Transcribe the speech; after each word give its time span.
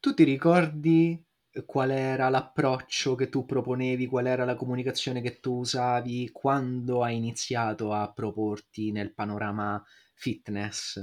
tu 0.00 0.14
ti 0.14 0.24
ricordi 0.24 1.22
qual 1.66 1.90
era 1.90 2.28
l'approccio 2.28 3.14
che 3.14 3.28
tu 3.28 3.44
proponevi, 3.44 4.06
qual 4.06 4.26
era 4.26 4.44
la 4.44 4.54
comunicazione 4.54 5.20
che 5.20 5.40
tu 5.40 5.58
usavi 5.58 6.30
quando 6.32 7.02
hai 7.02 7.16
iniziato 7.16 7.92
a 7.92 8.10
proporti 8.12 8.92
nel 8.92 9.12
panorama 9.12 9.82
fitness 10.14 10.96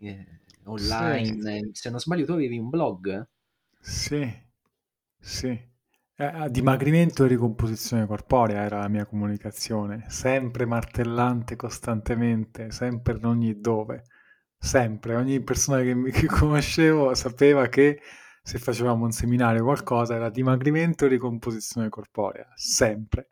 eh, 0.00 0.40
online? 0.64 1.40
Sì. 1.40 1.70
Se 1.72 1.90
non 1.90 2.00
sbaglio, 2.00 2.24
tu 2.24 2.32
avevi 2.32 2.58
un 2.58 2.68
blog? 2.70 3.28
Sì, 3.80 4.28
sì. 5.18 5.68
Eh, 6.16 6.50
dimagrimento 6.50 7.24
e 7.24 7.28
ricomposizione 7.28 8.06
corporea 8.06 8.62
era 8.62 8.80
la 8.80 8.88
mia 8.88 9.06
comunicazione, 9.06 10.04
sempre 10.08 10.66
martellante 10.66 11.56
costantemente, 11.56 12.70
sempre 12.70 13.16
in 13.16 13.24
ogni 13.24 13.58
dove, 13.58 14.04
sempre. 14.58 15.14
Ogni 15.14 15.40
persona 15.42 15.82
che, 15.82 15.94
mi, 15.94 16.10
che 16.12 16.26
conoscevo 16.26 17.14
sapeva 17.14 17.68
che 17.68 18.00
se 18.42 18.58
facevamo 18.58 19.04
un 19.04 19.12
seminario 19.12 19.62
o 19.62 19.64
qualcosa 19.64 20.14
era 20.14 20.30
dimagrimento 20.30 21.04
e 21.04 21.08
ricomposizione 21.08 21.88
corporea, 21.88 22.50
sempre. 22.54 23.30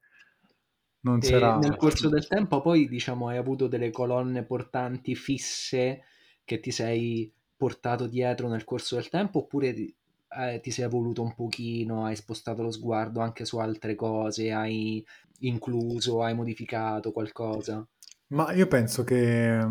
Non 1.01 1.21
c'era... 1.21 1.59
nel 1.59 1.77
corso 1.77 2.09
del 2.09 2.27
tempo 2.27 2.61
poi, 2.61 2.89
diciamo, 2.89 3.29
hai 3.29 3.37
avuto 3.37 3.67
delle 3.67 3.91
colonne 3.91 4.43
portanti 4.43 5.15
fisse 5.15 6.03
che 6.45 6.61
ti 6.61 6.71
sei 6.71 7.33
portato 7.57 8.07
dietro 8.07 8.49
nel 8.49 8.65
corso 8.65 8.95
del 8.95 9.09
tempo 9.09 9.41
oppure 9.41 9.73
ti, 9.73 9.95
eh, 10.39 10.61
ti 10.61 10.71
sei 10.71 10.85
evoluto 10.85 11.23
un 11.23 11.35
pochino, 11.35 12.05
hai 12.05 12.17
spostato 12.17 12.63
lo 12.63 12.71
sguardo 12.71 13.21
anche 13.21 13.45
su 13.45 13.59
altre 13.59 13.95
cose, 13.95 14.53
hai 14.53 15.05
incluso, 15.41 16.23
hai 16.23 16.35
modificato 16.35 17.13
qualcosa? 17.13 17.87
Ma 18.29 18.53
io 18.53 18.67
penso 18.67 19.05
che, 19.05 19.67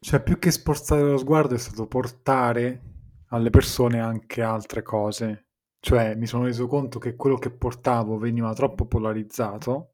cioè, 0.00 0.22
più 0.22 0.38
che 0.38 0.50
spostare 0.50 1.02
lo 1.02 1.18
sguardo 1.18 1.54
è 1.54 1.58
stato 1.58 1.86
portare 1.86 2.80
alle 3.28 3.50
persone 3.50 4.00
anche 4.00 4.42
altre 4.42 4.82
cose. 4.82 5.46
Cioè, 5.80 6.14
mi 6.16 6.26
sono 6.26 6.44
reso 6.44 6.66
conto 6.66 6.98
che 6.98 7.16
quello 7.16 7.36
che 7.36 7.50
portavo 7.50 8.18
veniva 8.18 8.52
troppo 8.52 8.86
polarizzato 8.86 9.90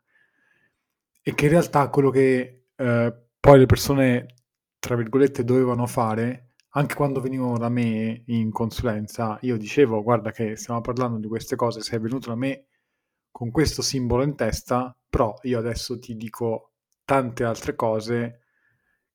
e 1.22 1.34
che 1.34 1.44
in 1.46 1.50
realtà 1.50 1.88
quello 1.88 2.10
che 2.10 2.66
eh, 2.76 3.26
poi 3.40 3.58
le 3.58 3.66
persone, 3.66 4.26
tra 4.78 4.96
virgolette, 4.96 5.44
dovevano 5.44 5.86
fare, 5.86 6.52
anche 6.76 6.94
quando 6.94 7.20
venivano 7.20 7.56
da 7.58 7.68
me 7.68 8.22
in 8.26 8.50
consulenza, 8.50 9.38
io 9.42 9.56
dicevo, 9.56 10.02
guarda 10.02 10.32
che 10.32 10.56
stiamo 10.56 10.80
parlando 10.80 11.18
di 11.18 11.28
queste 11.28 11.56
cose, 11.56 11.80
sei 11.82 11.98
venuto 12.00 12.30
da 12.30 12.36
me 12.36 12.66
con 13.30 13.50
questo 13.50 13.82
simbolo 13.82 14.22
in 14.22 14.34
testa, 14.34 14.96
però 15.08 15.34
io 15.42 15.58
adesso 15.58 15.98
ti 15.98 16.16
dico 16.16 16.72
tante 17.04 17.44
altre 17.44 17.74
cose 17.74 18.40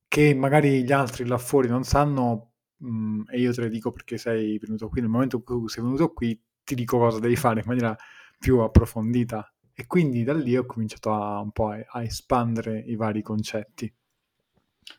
che 0.07 0.33
magari 0.33 0.83
gli 0.83 0.91
altri 0.91 1.25
là 1.25 1.37
fuori 1.37 1.67
non 1.67 1.83
sanno 1.83 2.48
mh, 2.79 3.23
e 3.31 3.39
io 3.39 3.53
te 3.53 3.61
le 3.61 3.69
dico 3.69 3.91
perché 3.91 4.17
sei 4.17 4.57
venuto 4.57 4.89
qui, 4.89 5.01
nel 5.01 5.09
momento 5.09 5.37
in 5.37 5.43
cui 5.43 5.69
sei 5.69 5.83
venuto 5.83 6.11
qui 6.13 6.39
ti 6.63 6.75
dico 6.75 6.97
cosa 6.97 7.19
devi 7.19 7.35
fare 7.35 7.61
in 7.61 7.67
maniera 7.67 7.95
più 8.37 8.59
approfondita 8.59 9.53
e 9.73 9.87
quindi 9.87 10.23
da 10.23 10.33
lì 10.33 10.57
ho 10.57 10.65
cominciato 10.65 11.13
a, 11.13 11.39
un 11.39 11.51
po' 11.51 11.69
a, 11.69 11.79
a 11.87 12.03
espandere 12.03 12.79
i 12.79 12.95
vari 12.95 13.21
concetti. 13.21 13.93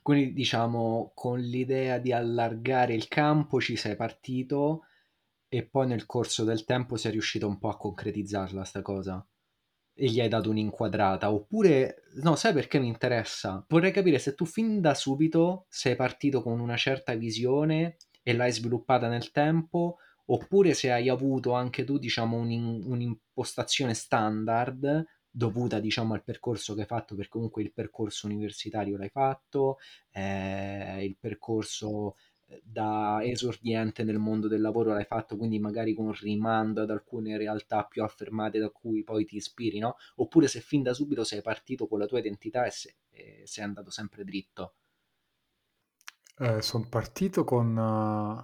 Quindi 0.02 0.32
diciamo 0.32 1.12
con 1.14 1.38
l'idea 1.40 1.98
di 1.98 2.12
allargare 2.12 2.94
il 2.94 3.08
campo 3.08 3.60
ci 3.60 3.76
sei 3.76 3.96
partito 3.96 4.84
e 5.48 5.66
poi 5.66 5.86
nel 5.86 6.06
corso 6.06 6.44
del 6.44 6.64
tempo 6.64 6.96
sei 6.96 7.12
riuscito 7.12 7.48
un 7.48 7.58
po' 7.58 7.68
a 7.68 7.76
concretizzarla 7.76 8.64
sta 8.64 8.82
cosa 8.82 9.26
e 10.00 10.06
gli 10.06 10.18
hai 10.18 10.28
dato 10.28 10.48
un'inquadrata 10.48 11.30
oppure 11.30 12.04
no, 12.22 12.34
sai 12.34 12.54
perché 12.54 12.78
mi 12.78 12.88
interessa? 12.88 13.62
Vorrei 13.68 13.92
capire 13.92 14.18
se 14.18 14.34
tu 14.34 14.46
fin 14.46 14.80
da 14.80 14.94
subito 14.94 15.66
sei 15.68 15.94
partito 15.94 16.42
con 16.42 16.58
una 16.58 16.76
certa 16.76 17.14
visione 17.14 17.96
e 18.22 18.32
l'hai 18.32 18.50
sviluppata 18.50 19.08
nel 19.08 19.30
tempo 19.30 19.98
oppure 20.26 20.72
se 20.72 20.90
hai 20.90 21.08
avuto 21.10 21.52
anche 21.52 21.84
tu, 21.84 21.98
diciamo, 21.98 22.38
un'in- 22.38 22.82
un'impostazione 22.86 23.92
standard 23.94 25.04
dovuta, 25.28 25.78
diciamo, 25.80 26.14
al 26.14 26.24
percorso 26.24 26.74
che 26.74 26.80
hai 26.80 26.86
fatto, 26.86 27.14
perché 27.14 27.30
comunque 27.30 27.62
il 27.62 27.72
percorso 27.72 28.26
universitario 28.26 28.96
l'hai 28.96 29.10
fatto, 29.10 29.78
eh, 30.12 31.04
il 31.04 31.16
percorso 31.18 32.16
da 32.62 33.20
esordiente 33.22 34.02
nel 34.04 34.18
mondo 34.18 34.48
del 34.48 34.60
lavoro 34.60 34.92
l'hai 34.92 35.04
fatto, 35.04 35.36
quindi 35.36 35.58
magari 35.58 35.94
con 35.94 36.12
rimando 36.12 36.82
ad 36.82 36.90
alcune 36.90 37.36
realtà 37.36 37.84
più 37.84 38.02
affermate 38.02 38.58
da 38.58 38.70
cui 38.70 39.02
poi 39.04 39.24
ti 39.24 39.36
ispiri, 39.36 39.78
no? 39.78 39.96
Oppure 40.16 40.48
se 40.48 40.60
fin 40.60 40.82
da 40.82 40.92
subito 40.92 41.24
sei 41.24 41.42
partito 41.42 41.86
con 41.86 41.98
la 41.98 42.06
tua 42.06 42.18
identità 42.18 42.64
e, 42.64 42.70
se- 42.70 42.96
e 43.10 43.42
sei 43.44 43.64
andato 43.64 43.90
sempre 43.90 44.24
dritto. 44.24 44.74
Eh, 46.38 46.62
sono 46.62 46.86
partito 46.88 47.44
con, 47.44 47.76
uh, 47.76 48.42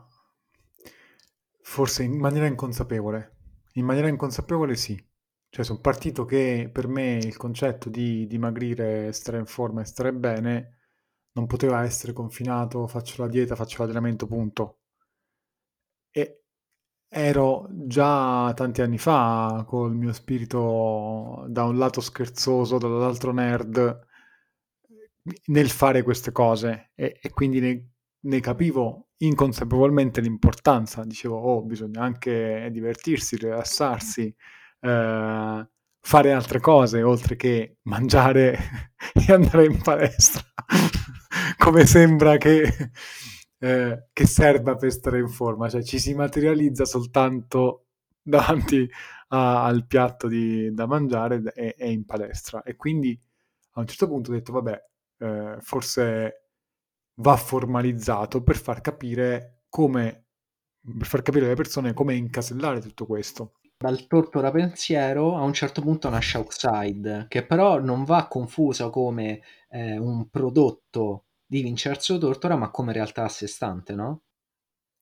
forse 1.62 2.03
in 2.03 2.19
maniera 2.19 2.47
inconsapevole. 2.47 3.34
In 3.75 3.84
maniera 3.84 4.09
inconsapevole 4.09 4.77
sì. 4.77 5.03
Cioè 5.49 5.65
sono 5.65 5.81
partito 5.81 6.25
che 6.25 6.69
per 6.73 6.87
me 6.88 7.17
il 7.17 7.37
concetto 7.37 7.88
di 7.88 8.27
dimagrire, 8.27 9.12
stare 9.12 9.38
in 9.38 9.47
forma 9.47 9.81
e 9.81 9.84
stare 9.87 10.12
bene 10.12 10.75
non 11.37 11.47
poteva 11.47 11.85
essere 11.85 12.13
confinato, 12.13 12.87
faccio 12.87 13.23
la 13.23 13.29
dieta, 13.29 13.55
faccio 13.55 13.83
l'allenamento, 13.83 14.27
punto. 14.27 14.79
E 16.11 16.43
ero 17.09 17.69
già 17.71 18.53
tanti 18.55 18.81
anni 18.83 18.99
fa 18.99 19.65
col 19.67 19.95
mio 19.95 20.13
spirito 20.13 21.45
da 21.49 21.65
un 21.65 21.77
lato 21.79 22.01
scherzoso, 22.01 22.79
dall'altro 22.79 23.33
nerd 23.33 24.05
nel 25.47 25.69
fare 25.69 26.03
queste 26.03 26.31
cose 26.33 26.93
e, 26.95 27.19
e 27.21 27.31
quindi 27.31 27.61
ne, 27.61 27.91
ne, 28.21 28.41
capivo 28.41 29.09
inconsapevolmente 29.19 30.21
l'importanza. 30.21 31.05
Dicevo, 31.05 31.37
oh, 31.37 31.63
bisogna 31.63 32.03
anche 32.03 32.69
divertirsi, 32.73 33.37
rilassarsi, 33.37 34.35
eh, 34.81 35.69
fare 36.06 36.33
altre 36.33 36.61
cose 36.61 37.03
oltre 37.03 37.34
che 37.34 37.78
mangiare 37.83 38.56
e 39.12 39.33
andare 39.33 39.65
in 39.65 39.83
palestra, 39.83 40.41
come 41.59 41.84
sembra 41.84 42.37
che, 42.37 42.93
eh, 43.59 44.06
che 44.12 44.27
serva 44.27 44.77
per 44.77 44.93
stare 44.93 45.19
in 45.19 45.27
forma, 45.27 45.69
cioè 45.69 45.83
ci 45.83 45.99
si 45.99 46.15
materializza 46.15 46.84
soltanto 46.84 47.87
davanti 48.22 48.89
a, 49.31 49.65
al 49.65 49.84
piatto 49.89 50.28
di, 50.28 50.72
da 50.72 50.87
mangiare 50.87 51.43
e, 51.53 51.75
e 51.77 51.91
in 51.91 52.05
palestra. 52.05 52.62
E 52.62 52.77
quindi 52.77 53.21
a 53.73 53.81
un 53.81 53.87
certo 53.88 54.06
punto 54.06 54.31
ho 54.31 54.34
detto, 54.34 54.53
vabbè, 54.53 54.84
eh, 55.19 55.56
forse 55.59 56.50
va 57.15 57.37
formalizzato 57.37 58.44
per 58.44 58.56
far 58.56 58.81
capire 58.81 59.62
come, 59.69 60.27
per 60.97 61.06
far 61.09 61.23
capire 61.23 61.47
alle 61.47 61.56
persone 61.56 61.94
come 61.94 62.15
incasellare 62.15 62.78
tutto 62.81 63.06
questo. 63.06 63.55
Dal 63.78 64.06
tortora 64.06 64.50
pensiero 64.50 65.34
a 65.34 65.42
un 65.42 65.54
certo 65.54 65.81
punto 65.81 66.10
nasce 66.10 66.37
Outside, 66.37 67.25
che 67.28 67.44
però 67.47 67.81
non 67.81 68.04
va 68.04 68.26
confusa 68.28 68.91
come 68.91 69.41
eh, 69.70 69.97
un 69.97 70.28
prodotto 70.28 71.25
di 71.47 71.62
Vincenzo 71.62 72.19
Tortora, 72.19 72.56
ma 72.56 72.70
come 72.70 72.92
realtà 72.92 73.25
a 73.25 73.28
sé 73.28 73.47
stante, 73.47 73.94
no? 73.94 74.22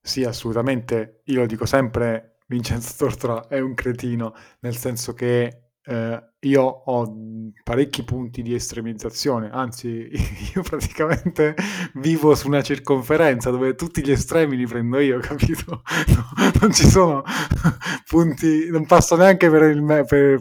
Sì, 0.01 0.23
assolutamente. 0.25 1.23
Io 1.25 1.41
lo 1.41 1.47
dico 1.47 1.65
sempre, 1.67 2.37
Vincenzo 2.47 2.95
Tortora 2.97 3.49
è 3.49 3.59
un 3.61 3.75
cretino, 3.75 4.35
nel 4.61 4.77
senso 4.77 5.15
che 5.15 5.64
eh, 5.87 6.31
io 6.41 6.63
ho 6.63 7.15
parecchi 7.63 8.05
punti 8.05 8.43
di 8.43 8.55
estremizzazione, 8.55 9.51
anzi 9.51 10.09
io 10.55 10.63
praticamente 10.63 11.55
vivo 11.95 12.35
su 12.35 12.47
una 12.47 12.63
circonferenza 12.63 13.51
dove 13.51 13.75
tutti 13.75 14.03
gli 14.03 14.11
estremi 14.11 14.57
li 14.57 14.67
prendo 14.67 14.99
io, 14.99 15.19
capito? 15.21 15.83
No, 16.09 16.53
non 16.61 16.73
ci 16.73 16.87
sono 16.87 17.23
punti, 18.09 18.69
non 18.71 18.87
passo 18.87 19.17
neanche 19.17 19.51
per 19.51 19.63
il, 19.65 19.83
me, 19.83 20.05
per, 20.05 20.41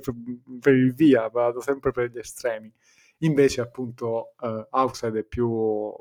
per 0.60 0.74
il 0.74 0.94
via, 0.94 1.28
vado 1.28 1.60
sempre 1.60 1.92
per 1.92 2.10
gli 2.10 2.18
estremi. 2.18 2.72
Invece 3.20 3.62
appunto 3.62 4.34
uh, 4.40 4.66
Outside 4.70 5.20
è 5.20 5.24
più 5.24 5.94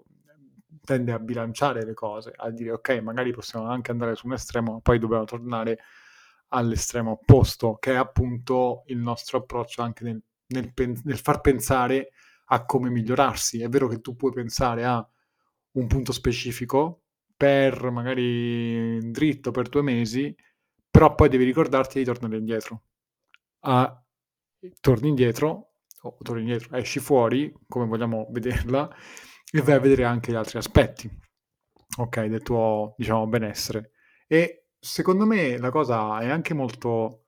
tende 0.85 1.13
a 1.13 1.19
bilanciare 1.19 1.85
le 1.85 1.95
cose, 1.95 2.33
a 2.35 2.51
dire 2.51 2.73
ok, 2.73 3.01
magari 3.01 3.33
possiamo 3.33 3.69
anche 3.69 3.91
andare 3.91 4.15
su 4.15 4.27
un 4.27 4.33
estremo, 4.33 4.73
ma 4.73 4.81
poi 4.81 4.99
dobbiamo 4.99 5.25
tornare 5.25 5.79
all'estremo 6.53 7.13
opposto, 7.13 7.77
che 7.79 7.93
è 7.93 7.97
appunto 7.97 8.83
il 8.87 8.99
nostro 8.99 9.39
approccio 9.39 9.83
anche 9.83 10.05
nel, 10.05 10.23
nel, 10.49 10.73
nel 11.05 11.19
far 11.19 11.41
pensare 11.41 12.11
a 12.47 12.65
come 12.65 12.91
migliorarsi. 12.91 13.63
È 13.63 13.69
vero 13.69 13.89
che 13.89 14.01
tu 14.01 14.15
puoi 14.15 14.33
pensare 14.33 14.85
a 14.85 15.07
un 15.73 15.87
punto 15.87 16.13
specifico 16.13 17.05
per 17.37 17.91
magari 17.91 19.11
dritto 19.11 19.51
per 19.51 19.69
due 19.69 19.83
mesi, 19.83 20.35
però 20.91 21.15
poi 21.15 21.29
devi 21.29 21.45
ricordarti 21.45 21.99
di 21.99 22.05
tornare 22.05 22.37
indietro. 22.37 22.83
Ah, 23.61 24.05
torni 24.81 25.09
indietro, 25.09 25.75
o 26.03 26.17
torni 26.23 26.43
indietro, 26.43 26.77
esci 26.77 27.01
fuori, 27.01 27.53
come 27.67 27.87
vogliamo 27.87 28.29
vederla, 28.31 28.95
e 29.51 29.61
vai 29.61 29.75
a 29.75 29.81
vedere 29.81 30.05
anche 30.05 30.33
gli 30.33 30.35
altri 30.35 30.59
aspetti, 30.59 31.11
ok, 31.99 32.25
del 32.27 32.43
tuo, 32.43 32.95
diciamo, 32.97 33.27
benessere. 33.27 33.93
E 34.27 34.62
secondo 34.85 35.27
me 35.27 35.59
la 35.59 35.71
cosa 35.71 36.19
è 36.21 36.29
anche 36.29 36.55
molto 36.55 37.27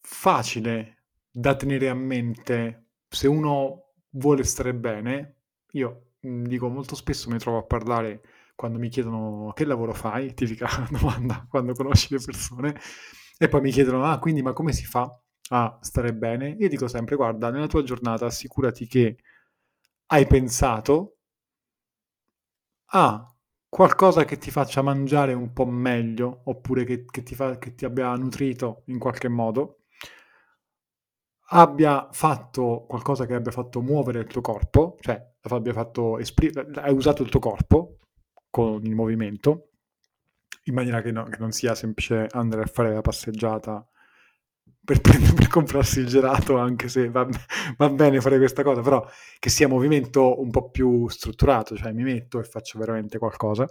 facile 0.00 1.04
da 1.30 1.56
tenere 1.56 1.88
a 1.88 1.94
mente 1.94 2.90
se 3.08 3.26
uno 3.26 3.94
vuole 4.10 4.44
stare 4.44 4.74
bene. 4.74 5.36
Io 5.72 6.12
dico 6.20 6.68
molto 6.68 6.94
spesso 6.94 7.28
mi 7.30 7.38
trovo 7.38 7.58
a 7.58 7.64
parlare 7.64 8.22
quando 8.54 8.78
mi 8.78 8.88
chiedono 8.88 9.52
che 9.54 9.64
lavoro 9.64 9.92
fai, 9.94 10.34
tipica 10.34 10.68
domanda 10.90 11.46
quando 11.48 11.72
conosci 11.72 12.14
le 12.14 12.20
persone, 12.24 12.78
e 13.38 13.48
poi 13.48 13.60
mi 13.60 13.72
chiedono, 13.72 14.04
ah, 14.04 14.18
quindi 14.18 14.42
ma 14.42 14.52
come 14.52 14.72
si 14.72 14.84
fa 14.84 15.10
a 15.48 15.78
stare 15.80 16.14
bene? 16.14 16.50
Io 16.50 16.68
dico 16.68 16.86
sempre, 16.86 17.16
guarda, 17.16 17.50
nella 17.50 17.66
tua 17.66 17.82
giornata 17.82 18.26
assicurati 18.26 18.86
che 18.86 19.16
hai 20.06 20.26
pensato 20.26 21.16
a 22.92 23.31
qualcosa 23.72 24.26
che 24.26 24.36
ti 24.36 24.50
faccia 24.50 24.82
mangiare 24.82 25.32
un 25.32 25.54
po' 25.54 25.64
meglio, 25.64 26.42
oppure 26.44 26.84
che, 26.84 27.06
che, 27.06 27.22
ti, 27.22 27.34
fa, 27.34 27.56
che 27.56 27.74
ti 27.74 27.86
abbia 27.86 28.14
nutrito 28.16 28.82
in 28.88 28.98
qualche 28.98 29.28
modo, 29.28 29.84
abbia 31.52 32.06
fatto 32.12 32.84
qualcosa 32.86 33.24
che 33.24 33.32
abbia 33.32 33.50
fatto 33.50 33.80
muovere 33.80 34.18
il 34.20 34.26
tuo 34.26 34.42
corpo, 34.42 34.98
cioè 35.00 35.26
abbia 35.40 35.72
fatto 35.72 36.18
esprimere, 36.18 36.68
hai 36.82 36.92
usato 36.92 37.22
il 37.22 37.30
tuo 37.30 37.40
corpo 37.40 37.96
con 38.50 38.84
il 38.84 38.94
movimento, 38.94 39.70
in 40.64 40.74
maniera 40.74 41.00
che, 41.00 41.10
no, 41.10 41.24
che 41.24 41.38
non 41.38 41.52
sia 41.52 41.74
semplice 41.74 42.26
andare 42.30 42.64
a 42.64 42.66
fare 42.66 42.92
la 42.92 43.00
passeggiata 43.00 43.88
per, 44.84 45.00
prendere, 45.00 45.34
per 45.34 45.48
comprarsi 45.48 46.00
il 46.00 46.06
gelato, 46.06 46.56
anche 46.58 46.88
se 46.88 47.08
va, 47.10 47.26
va, 47.76 47.88
bene 47.90 48.20
fare 48.20 48.38
questa 48.38 48.62
cosa, 48.62 48.80
però 48.80 49.06
che 49.38 49.48
sia 49.50 49.68
movimento 49.68 50.40
un 50.40 50.50
po' 50.50 50.70
più 50.70 51.08
strutturato, 51.08 51.76
cioè 51.76 51.92
mi 51.92 52.02
metto 52.02 52.40
e 52.40 52.44
faccio 52.44 52.78
veramente 52.78 53.18
qualcosa, 53.18 53.68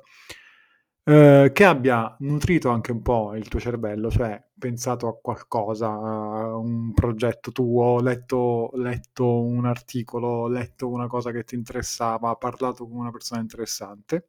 eh, 1.04 1.50
che 1.54 1.66
abbia 1.66 2.16
nutrito 2.19 2.69
anche 2.69 2.92
un 2.92 3.02
po' 3.02 3.36
il 3.36 3.48
tuo 3.48 3.60
cervello, 3.60 4.10
cioè 4.10 4.42
pensato 4.58 5.08
a 5.08 5.18
qualcosa, 5.19 5.88
a 5.90 6.56
un 6.56 6.94
progetto 6.94 7.52
tuo, 7.52 8.00
letto, 8.02 8.69
letto 8.75 9.42
un 9.42 9.66
articolo, 9.66 10.48
letto 10.48 10.88
una 10.90 11.07
cosa 11.07 11.31
che 11.31 11.44
ti 11.44 11.56
interessava, 11.56 12.36
parlato 12.36 12.88
con 12.88 12.98
una 12.98 13.12
persona 13.12 13.42
interessante. 13.42 14.28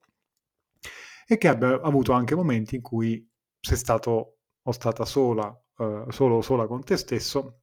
E 1.27 1.39
che 1.39 1.49
abbia 1.49 1.81
avuto 1.81 2.13
anche 2.13 2.35
momenti 2.35 2.77
in 2.77 2.83
cui 2.83 3.27
sei 3.61 3.77
stato 3.77 4.39
o 4.63 4.73
stata 4.73 5.05
sola 5.05 5.62
eh, 5.79 6.05
solo 6.09 6.41
sola 6.43 6.67
con 6.67 6.83
te 6.83 6.97
stesso 6.97 7.63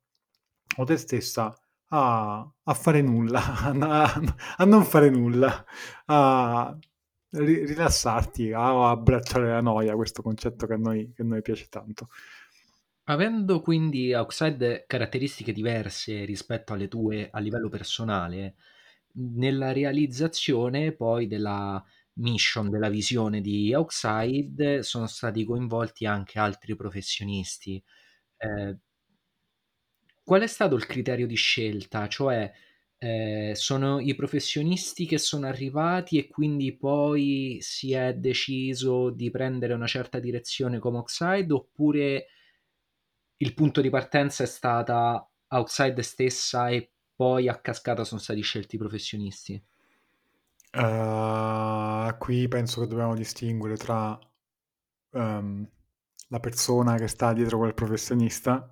o 0.78 0.84
te 0.84 0.98
stessa 0.98 1.56
a, 1.90 2.52
a 2.64 2.74
fare 2.74 3.02
nulla, 3.02 3.42
a, 3.74 4.22
a, 4.58 4.66
non 4.66 4.84
fare 4.84 5.10
nulla, 5.10 5.66
a 6.06 6.78
rilassarti, 7.32 8.54
a 8.54 8.90
abbracciare 8.90 9.50
la 9.50 9.62
noia, 9.62 9.96
questo 9.96 10.22
concetto 10.22 10.66
che 10.68 10.74
a 10.74 10.78
noi, 10.78 11.12
che 11.14 11.22
a 11.22 11.26
noi 11.26 11.42
piace 11.42 11.68
tanto. 11.70 12.10
Avendo 13.06 13.60
quindi 13.62 14.14
Outside 14.14 14.86
caratteristiche 14.86 15.52
diverse 15.52 16.26
rispetto 16.26 16.74
alle 16.74 16.88
tue 16.88 17.30
a 17.32 17.40
livello 17.40 17.68
personale, 17.68 18.56
nella 19.14 19.72
realizzazione 19.72 20.92
poi 20.92 21.26
della 21.28 21.84
mission, 22.20 22.70
della 22.70 22.90
visione 22.90 23.42
di 23.42 23.74
Outside 23.74 24.84
sono 24.84 25.08
stati 25.08 25.44
coinvolti 25.44 26.06
anche 26.06 26.38
altri 26.38 26.76
professionisti. 26.76 27.84
Eh, 28.40 28.78
qual 30.24 30.42
è 30.42 30.48
stato 30.48 30.76
il 30.76 30.86
criterio 30.86 31.28
di 31.28 31.36
scelta? 31.36 32.08
Cioè, 32.08 32.52
eh, 32.98 33.54
sono 33.56 34.00
i 34.00 34.14
professionisti 34.14 35.06
che 35.06 35.18
sono 35.18 35.48
arrivati 35.48 36.18
e 36.18 36.28
quindi 36.28 36.76
poi 36.76 37.58
si 37.62 37.94
è 37.94 38.14
deciso 38.14 39.10
di 39.10 39.32
prendere 39.32 39.74
una 39.74 39.88
certa 39.88 40.20
direzione 40.20 40.80
come 40.80 40.98
Oxide 40.98 41.54
oppure 41.54 42.26
il 43.38 43.54
punto 43.54 43.82
di 43.82 43.90
partenza 43.90 44.44
è 44.44 44.48
stata 44.48 45.26
Outside 45.48 46.02
stessa 46.04 46.70
e 46.70 46.92
poi 47.16 47.48
a 47.48 47.60
cascata 47.60 48.04
sono 48.04 48.20
stati 48.20 48.42
scelti 48.42 48.76
i 48.76 48.80
professionisti? 48.80 49.64
Uh, 50.72 52.16
qui 52.20 52.48
penso 52.48 52.82
che 52.82 52.88
dobbiamo 52.88 53.16
distinguere 53.16 53.76
tra 53.76 54.20
um, 55.12 55.68
la 56.30 56.40
persona 56.40 56.96
che 56.96 57.08
sta 57.08 57.34
dietro 57.34 57.58
quel 57.58 57.74
professionista 57.74 58.68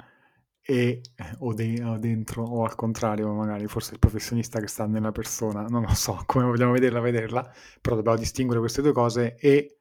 e 0.62 1.01
o, 1.39 1.54
de- 1.54 1.83
o, 1.83 1.98
dentro 1.98 2.44
o 2.44 2.63
al 2.65 2.75
contrario 2.75 3.31
magari 3.33 3.68
forse 3.68 3.94
il 3.94 4.00
professionista 4.00 4.59
che 4.59 4.68
sta 4.68 4.86
nella 4.86 5.12
persona. 5.12 5.63
Non 5.63 5.83
lo 5.83 5.94
so 5.94 6.21
come 6.25 6.45
vogliamo 6.45 6.74
vederla 6.74 7.00
vederla 7.00 7.54
però 7.81 7.95
dobbiamo 7.95 8.18
distinguere 8.18 8.59
queste 8.59 8.81
due 8.81 8.92
cose 8.94 9.36
e 9.38 9.80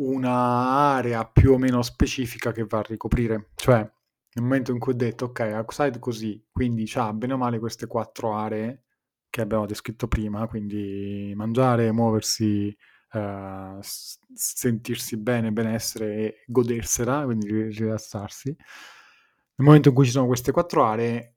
un'area 0.00 1.26
più 1.26 1.52
o 1.52 1.58
meno 1.58 1.82
specifica 1.82 2.52
che 2.52 2.64
va 2.64 2.78
a 2.78 2.82
ricoprire. 2.82 3.50
Cioè 3.54 3.78
nel 3.78 4.44
momento 4.44 4.70
in 4.72 4.78
cui 4.78 4.92
ho 4.92 4.96
detto 4.96 5.26
ok 5.26 5.40
outside 5.54 5.98
così 5.98 6.46
quindi 6.52 6.88
ha 6.94 7.12
bene 7.12 7.32
o 7.32 7.36
male 7.36 7.58
queste 7.58 7.86
quattro 7.86 8.34
aree 8.34 8.84
che 9.30 9.40
abbiamo 9.40 9.66
descritto 9.66 10.06
prima 10.06 10.46
quindi 10.46 11.32
mangiare 11.34 11.90
muoversi 11.92 12.74
uh, 13.12 13.78
sentirsi 13.80 15.16
bene, 15.16 15.52
benessere 15.52 16.14
e 16.14 16.44
godersela, 16.46 17.24
quindi 17.24 17.48
rilassarsi. 17.70 18.48
Nel 18.48 19.66
momento 19.66 19.88
in 19.88 19.94
cui 19.94 20.04
ci 20.04 20.12
sono 20.12 20.26
queste 20.26 20.52
quattro 20.52 20.84
aree, 20.84 21.36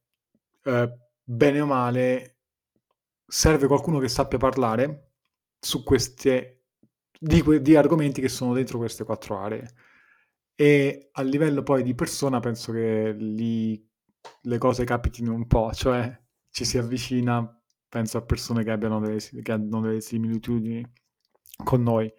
uh, 0.64 0.90
bene 1.24 1.62
o 1.62 1.66
male, 1.66 2.38
serve 3.26 3.68
qualcuno 3.68 4.00
che 4.00 4.10
sappia 4.10 4.38
parlare 4.38 5.12
su 5.60 5.84
queste 5.84 6.64
di, 7.18 7.62
di, 7.62 7.76
argomenti 7.76 8.20
che 8.20 8.30
sono 8.30 8.54
dentro 8.54 8.78
queste 8.78 9.04
quattro 9.04 9.38
aree. 9.38 9.74
E 10.56 11.10
a 11.14 11.22
livello 11.22 11.64
poi 11.64 11.84
di 11.84 11.96
persona 11.96 12.40
penso 12.40 12.72
che 12.72 13.14
lì 13.18 13.90
le 14.42 14.58
cose 14.58 14.84
capitino 14.84 15.34
un 15.34 15.48
po', 15.48 15.72
cioè 15.74 16.20
ci 16.50 16.66
si 16.66 16.78
avvicina, 16.78 17.62
penso 17.88 18.18
a 18.18 18.22
persone 18.22 18.64
che 18.64 18.72
abbiano 18.72 19.00
delle, 19.00 19.20
che 19.20 19.52
hanno 19.52 19.82
delle 19.82 20.02
similitudini 20.02 20.86
con 21.64 21.84
noi. 21.84 22.12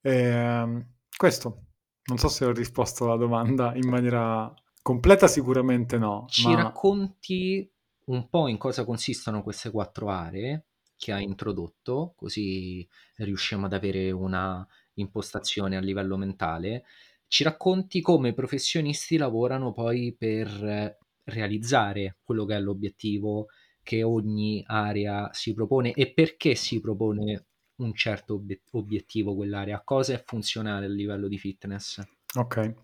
Eh, 0.00 0.86
questo, 1.16 1.64
non 2.04 2.18
so 2.18 2.28
se 2.28 2.44
ho 2.44 2.52
risposto 2.52 3.04
alla 3.04 3.16
domanda 3.16 3.74
in 3.74 3.88
maniera 3.88 4.52
completa, 4.82 5.26
sicuramente 5.26 5.98
no. 5.98 6.26
Ci 6.28 6.48
ma... 6.48 6.62
racconti 6.62 7.68
un 8.06 8.28
po' 8.28 8.46
in 8.48 8.58
cosa 8.58 8.84
consistono 8.84 9.42
queste 9.42 9.70
quattro 9.70 10.08
aree 10.10 10.66
che 10.96 11.12
hai 11.12 11.24
introdotto, 11.24 12.14
così 12.16 12.86
riusciamo 13.16 13.66
ad 13.66 13.72
avere 13.72 14.10
una 14.10 14.66
impostazione 14.94 15.76
a 15.76 15.80
livello 15.80 16.16
mentale. 16.16 16.84
Ci 17.26 17.42
racconti 17.42 18.00
come 18.00 18.30
i 18.30 18.34
professionisti 18.34 19.16
lavorano 19.16 19.72
poi 19.72 20.14
per 20.16 20.96
realizzare 21.24 22.18
quello 22.22 22.44
che 22.44 22.54
è 22.54 22.60
l'obiettivo 22.60 23.46
che 23.82 24.02
ogni 24.02 24.62
area 24.66 25.28
si 25.32 25.52
propone 25.52 25.92
e 25.92 26.12
perché 26.12 26.54
si 26.54 26.80
propone 26.80 27.46
un 27.76 27.94
certo 27.94 28.34
ob- 28.34 28.60
obiettivo 28.72 29.34
quell'area, 29.34 29.82
cosa 29.84 30.14
è 30.14 30.22
funzionale 30.24 30.86
a 30.86 30.88
livello 30.88 31.28
di 31.28 31.38
fitness? 31.38 32.00
Ok, 32.36 32.74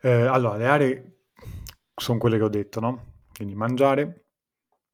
eh, 0.00 0.10
allora 0.10 0.56
le 0.56 0.66
aree 0.66 1.18
sono 1.94 2.18
quelle 2.18 2.36
che 2.36 2.44
ho 2.44 2.48
detto, 2.48 2.80
no? 2.80 3.12
Quindi 3.34 3.54
mangiare, 3.54 4.26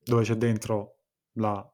dove 0.02 0.22
c'è 0.22 0.34
dentro 0.34 0.98
la, 1.32 1.66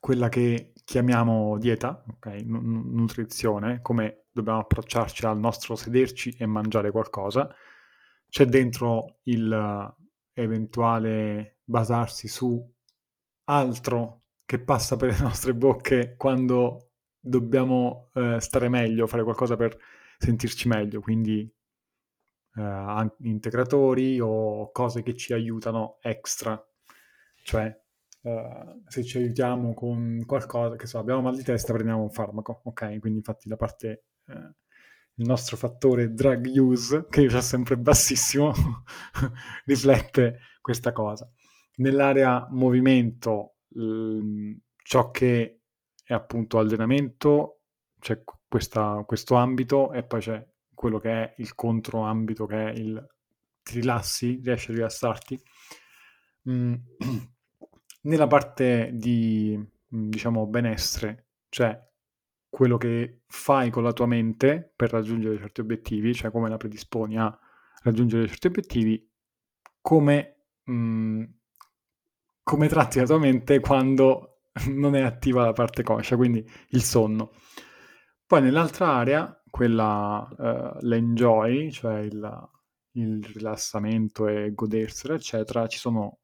quella 0.00 0.28
che 0.28 0.72
chiamiamo 0.84 1.58
dieta, 1.58 2.04
ok? 2.08 2.26
N- 2.26 2.94
nutrizione, 2.94 3.80
come 3.82 4.26
dobbiamo 4.30 4.60
approcciarci 4.60 5.26
al 5.26 5.38
nostro 5.38 5.76
sederci 5.76 6.36
e 6.38 6.46
mangiare 6.46 6.90
qualcosa. 6.90 7.54
C'è 8.28 8.46
dentro 8.46 9.18
il 9.24 9.94
eventuale 10.34 11.60
basarsi 11.64 12.26
su 12.28 12.72
altro 13.44 14.23
che 14.44 14.60
passa 14.60 14.96
per 14.96 15.10
le 15.10 15.18
nostre 15.22 15.54
bocche 15.54 16.14
quando 16.16 16.90
dobbiamo 17.18 18.10
eh, 18.14 18.40
stare 18.40 18.68
meglio, 18.68 19.06
fare 19.06 19.22
qualcosa 19.22 19.56
per 19.56 19.76
sentirci 20.18 20.68
meglio, 20.68 21.00
quindi 21.00 21.50
eh, 22.56 23.12
integratori 23.20 24.20
o 24.20 24.70
cose 24.70 25.02
che 25.02 25.14
ci 25.14 25.32
aiutano 25.32 25.98
extra, 26.00 26.62
cioè 27.42 27.74
eh, 28.22 28.80
se 28.86 29.04
ci 29.04 29.18
aiutiamo 29.18 29.74
con 29.74 30.22
qualcosa, 30.26 30.76
che 30.76 30.86
so, 30.86 30.98
abbiamo 30.98 31.20
mal 31.22 31.36
di 31.36 31.42
testa, 31.42 31.72
prendiamo 31.72 32.02
un 32.02 32.10
farmaco, 32.10 32.62
ok? 32.64 32.98
Quindi 32.98 33.18
infatti 33.18 33.48
la 33.48 33.56
parte, 33.56 34.04
eh, 34.26 34.54
il 35.16 35.26
nostro 35.26 35.56
fattore 35.56 36.12
drug 36.12 36.46
use, 36.56 37.06
che 37.08 37.20
io 37.20 37.36
ho 37.36 37.40
sempre 37.40 37.76
bassissimo, 37.76 38.52
riflette 39.66 40.38
questa 40.60 40.92
cosa. 40.92 41.30
Nell'area 41.76 42.46
movimento 42.50 43.53
Ehm, 43.76 44.58
ciò 44.82 45.10
che 45.10 45.60
è 46.04 46.12
appunto 46.12 46.58
allenamento, 46.58 47.60
c'è 47.98 48.22
questa, 48.48 49.02
questo 49.06 49.34
ambito 49.34 49.92
e 49.92 50.04
poi 50.04 50.20
c'è 50.20 50.46
quello 50.74 50.98
che 50.98 51.10
è 51.10 51.34
il 51.38 51.54
controambito 51.54 52.46
che 52.46 52.70
è 52.70 52.70
il 52.72 53.06
ti 53.64 53.80
rilassi, 53.80 54.40
riesci 54.44 54.70
a 54.70 54.74
rilassarti. 54.74 55.42
Mm. 56.50 56.74
Nella 58.02 58.26
parte 58.26 58.90
di, 58.92 59.56
mm, 59.56 60.10
diciamo, 60.10 60.46
benessere, 60.46 61.28
cioè 61.48 61.76
quello 62.48 62.76
che 62.76 63.22
fai 63.26 63.70
con 63.70 63.82
la 63.82 63.92
tua 63.92 64.06
mente 64.06 64.72
per 64.76 64.90
raggiungere 64.90 65.38
certi 65.38 65.60
obiettivi, 65.62 66.14
cioè 66.14 66.30
come 66.30 66.48
la 66.48 66.58
predisponi 66.58 67.18
a 67.18 67.36
raggiungere 67.82 68.28
certi 68.28 68.46
obiettivi, 68.46 69.10
come 69.80 70.36
mm, 70.70 71.24
come 72.44 72.68
tratti 72.68 73.00
la 73.00 73.06
tua 73.06 73.18
mente 73.18 73.58
quando 73.58 74.42
non 74.68 74.94
è 74.94 75.00
attiva 75.00 75.46
la 75.46 75.52
parte 75.52 75.82
conscia, 75.82 76.14
quindi 76.16 76.46
il 76.68 76.82
sonno. 76.82 77.32
Poi 78.26 78.42
nell'altra 78.42 78.92
area, 78.92 79.42
quella 79.50 80.28
uh, 80.30 80.78
l'enjoy, 80.82 81.70
cioè 81.72 82.00
il, 82.00 82.50
il 82.92 83.24
rilassamento 83.24 84.28
e 84.28 84.52
godersela, 84.54 85.14
eccetera, 85.14 85.66
ci 85.66 85.78
sono 85.78 86.20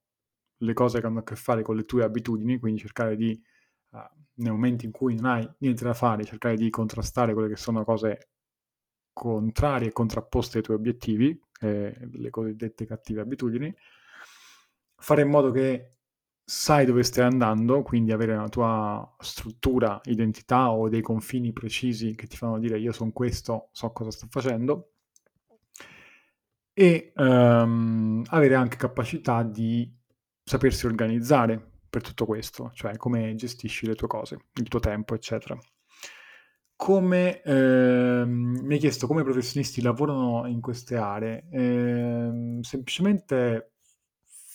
le 0.58 0.72
cose 0.74 1.00
che 1.00 1.06
hanno 1.06 1.20
a 1.20 1.24
che 1.24 1.36
fare 1.36 1.62
con 1.62 1.74
le 1.74 1.84
tue 1.84 2.04
abitudini, 2.04 2.58
quindi 2.58 2.80
cercare 2.80 3.16
di, 3.16 3.40
uh, 3.90 3.98
nel 4.34 4.52
momento 4.52 4.84
in 4.84 4.92
cui 4.92 5.14
non 5.14 5.24
hai 5.24 5.48
niente 5.58 5.84
da 5.84 5.94
fare, 5.94 6.24
cercare 6.24 6.56
di 6.56 6.70
contrastare 6.70 7.32
quelle 7.32 7.48
che 7.48 7.56
sono 7.56 7.84
cose 7.84 8.28
contrarie 9.12 9.88
e 9.88 9.92
contrapposte 9.92 10.58
ai 10.58 10.62
tuoi 10.62 10.76
obiettivi, 10.76 11.38
eh, 11.60 11.94
le 12.12 12.30
cosiddette 12.30 12.86
cattive 12.86 13.20
abitudini, 13.20 13.74
fare 14.96 15.22
in 15.22 15.28
modo 15.28 15.50
che 15.50 15.99
sai 16.50 16.84
dove 16.84 17.04
stai 17.04 17.26
andando, 17.26 17.82
quindi 17.82 18.10
avere 18.10 18.34
una 18.34 18.48
tua 18.48 19.16
struttura, 19.20 20.00
identità 20.06 20.72
o 20.72 20.88
dei 20.88 21.00
confini 21.00 21.52
precisi 21.52 22.16
che 22.16 22.26
ti 22.26 22.36
fanno 22.36 22.58
dire 22.58 22.76
io 22.76 22.90
sono 22.90 23.12
questo, 23.12 23.68
so 23.70 23.92
cosa 23.92 24.10
sto 24.10 24.26
facendo, 24.28 24.94
e 26.72 27.12
um, 27.14 28.24
avere 28.30 28.56
anche 28.56 28.76
capacità 28.76 29.44
di 29.44 29.96
sapersi 30.42 30.86
organizzare 30.86 31.64
per 31.88 32.02
tutto 32.02 32.26
questo, 32.26 32.72
cioè 32.74 32.96
come 32.96 33.32
gestisci 33.36 33.86
le 33.86 33.94
tue 33.94 34.08
cose, 34.08 34.46
il 34.54 34.66
tuo 34.66 34.80
tempo, 34.80 35.14
eccetera. 35.14 35.56
Come 36.74 37.42
ehm, 37.42 38.58
mi 38.64 38.74
hai 38.74 38.80
chiesto 38.80 39.06
come 39.06 39.20
i 39.20 39.24
professionisti 39.24 39.82
lavorano 39.82 40.48
in 40.48 40.60
queste 40.60 40.96
aree, 40.96 41.46
ehm, 41.52 42.60
semplicemente 42.62 43.74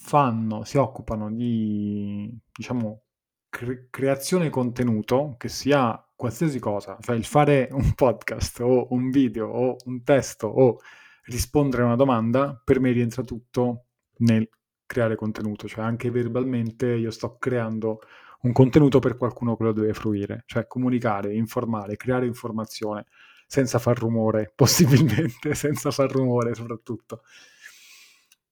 fanno, 0.06 0.64
si 0.66 0.78
occupano 0.78 1.32
di, 1.34 2.32
diciamo, 2.56 3.06
cre- 3.50 3.88
creazione 3.90 4.52
contenuto, 4.52 5.34
che 5.36 5.50
sia 5.50 6.00
qualsiasi 6.16 6.60
cosa, 6.60 6.96
cioè 7.02 7.16
il 7.16 7.26
fare 7.26 7.70
un 7.72 7.94
podcast 7.96 8.60
o 8.60 8.88
un 8.92 9.10
video 9.10 9.48
o 9.48 9.78
un 9.86 10.04
testo 10.04 10.46
o 10.48 10.78
rispondere 11.24 11.82
a 11.82 11.88
una 11.88 11.96
domanda, 11.96 12.62
per 12.64 12.80
me 12.80 12.92
rientra 12.92 13.24
tutto 13.24 13.86
nel 14.18 14.48
creare 14.86 15.16
contenuto, 15.16 15.68
cioè 15.68 15.84
anche 15.84 16.12
verbalmente 16.12 16.86
io 16.94 17.10
sto 17.10 17.38
creando 17.40 18.00
un 18.42 18.52
contenuto 18.52 19.00
per 19.00 19.18
qualcuno 19.18 19.58
che 19.58 19.64
lo 19.64 19.74
deve 19.74 19.94
fruire, 19.96 20.44
cioè 20.46 20.68
comunicare, 20.68 21.34
informare, 21.34 21.98
creare 21.98 22.28
informazione 22.28 23.08
senza 23.48 23.80
far 23.80 23.98
rumore, 23.98 24.52
possibilmente, 24.56 25.56
senza 25.56 25.90
far 25.90 26.12
rumore 26.12 26.54
soprattutto. 26.54 27.24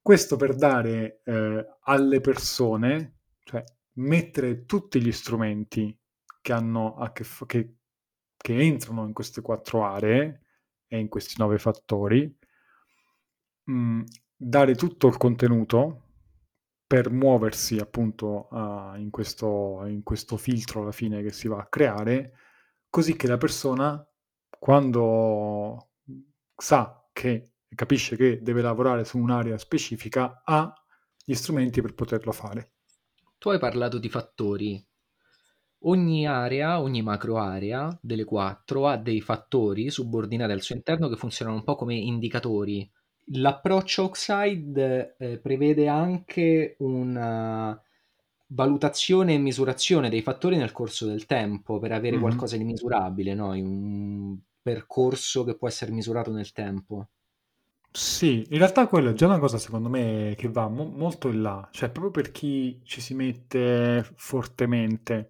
Questo 0.03 0.35
per 0.35 0.53
dare 0.53 1.21
eh, 1.23 1.77
alle 1.83 2.19
persone, 2.19 3.19
cioè 3.45 3.63
mettere 3.93 4.65
tutti 4.65 5.01
gli 5.01 5.13
strumenti 5.13 5.97
che, 6.41 6.53
che, 7.13 7.25
che, 7.45 7.75
che 8.35 8.59
entrano 8.59 9.05
in 9.05 9.13
queste 9.13 9.41
quattro 9.41 9.85
aree 9.85 10.41
e 10.87 10.99
in 10.99 11.07
questi 11.07 11.35
nove 11.37 11.57
fattori, 11.57 12.37
mh, 13.63 13.73
mm, 13.73 14.01
dare 14.35 14.75
tutto 14.75 15.07
il 15.07 15.15
contenuto 15.15 16.01
per 16.85 17.09
muoversi 17.09 17.77
appunto 17.77 18.49
uh, 18.51 18.95
in, 18.97 19.07
questo, 19.09 19.85
in 19.85 20.03
questo 20.03 20.35
filtro 20.35 20.81
alla 20.81 20.91
fine 20.91 21.23
che 21.23 21.31
si 21.31 21.47
va 21.47 21.59
a 21.59 21.67
creare, 21.67 22.33
così 22.89 23.15
che 23.15 23.27
la 23.27 23.37
persona 23.37 24.05
quando 24.59 25.91
sa 26.57 27.07
che 27.13 27.52
capisce 27.75 28.15
che 28.15 28.41
deve 28.41 28.61
lavorare 28.61 29.05
su 29.05 29.17
un'area 29.17 29.57
specifica 29.57 30.41
ha 30.43 30.73
gli 31.23 31.33
strumenti 31.33 31.81
per 31.81 31.93
poterlo 31.93 32.31
fare. 32.31 32.73
Tu 33.37 33.49
hai 33.49 33.59
parlato 33.59 33.97
di 33.97 34.09
fattori. 34.09 34.85
Ogni 35.85 36.25
area, 36.25 36.81
ogni 36.81 37.01
macro 37.01 37.37
area 37.37 37.97
delle 38.01 38.23
quattro 38.23 38.87
ha 38.87 38.95
dei 38.97 39.19
fattori 39.19 39.89
subordinati 39.89 40.51
al 40.51 40.61
suo 40.61 40.75
interno 40.75 41.09
che 41.09 41.17
funzionano 41.17 41.57
un 41.57 41.63
po' 41.63 41.75
come 41.75 41.95
indicatori 41.95 42.89
L'approccio 43.27 44.03
Oxide 44.03 45.15
eh, 45.17 45.37
prevede 45.37 45.87
anche 45.87 46.75
una 46.79 47.79
valutazione 48.47 49.33
e 49.33 49.37
misurazione 49.37 50.09
dei 50.09 50.21
fattori 50.21 50.57
nel 50.57 50.73
corso 50.73 51.05
del 51.05 51.25
tempo 51.25 51.79
per 51.79 51.93
avere 51.93 52.13
mm-hmm. 52.13 52.21
qualcosa 52.21 52.57
di 52.57 52.65
misurabile, 52.65 53.33
no? 53.33 53.51
un 53.51 54.37
percorso 54.61 55.45
che 55.45 55.55
può 55.55 55.67
essere 55.67 55.91
misurato 55.91 56.31
nel 56.31 56.51
tempo. 56.51 57.09
Sì, 57.95 58.45
in 58.49 58.57
realtà 58.57 58.87
quello 58.87 59.11
è 59.11 59.13
già 59.13 59.25
una 59.27 59.37
cosa 59.39 59.57
secondo 59.59 59.87
me 59.89 60.33
che 60.37 60.47
va 60.49 60.67
mo- 60.67 60.85
molto 60.89 61.27
in 61.29 61.41
là, 61.43 61.67
cioè 61.71 61.89
proprio 61.91 62.11
per 62.11 62.31
chi 62.31 62.81
ci 62.83 62.99
si 63.01 63.13
mette 63.13 64.03
fortemente, 64.15 65.29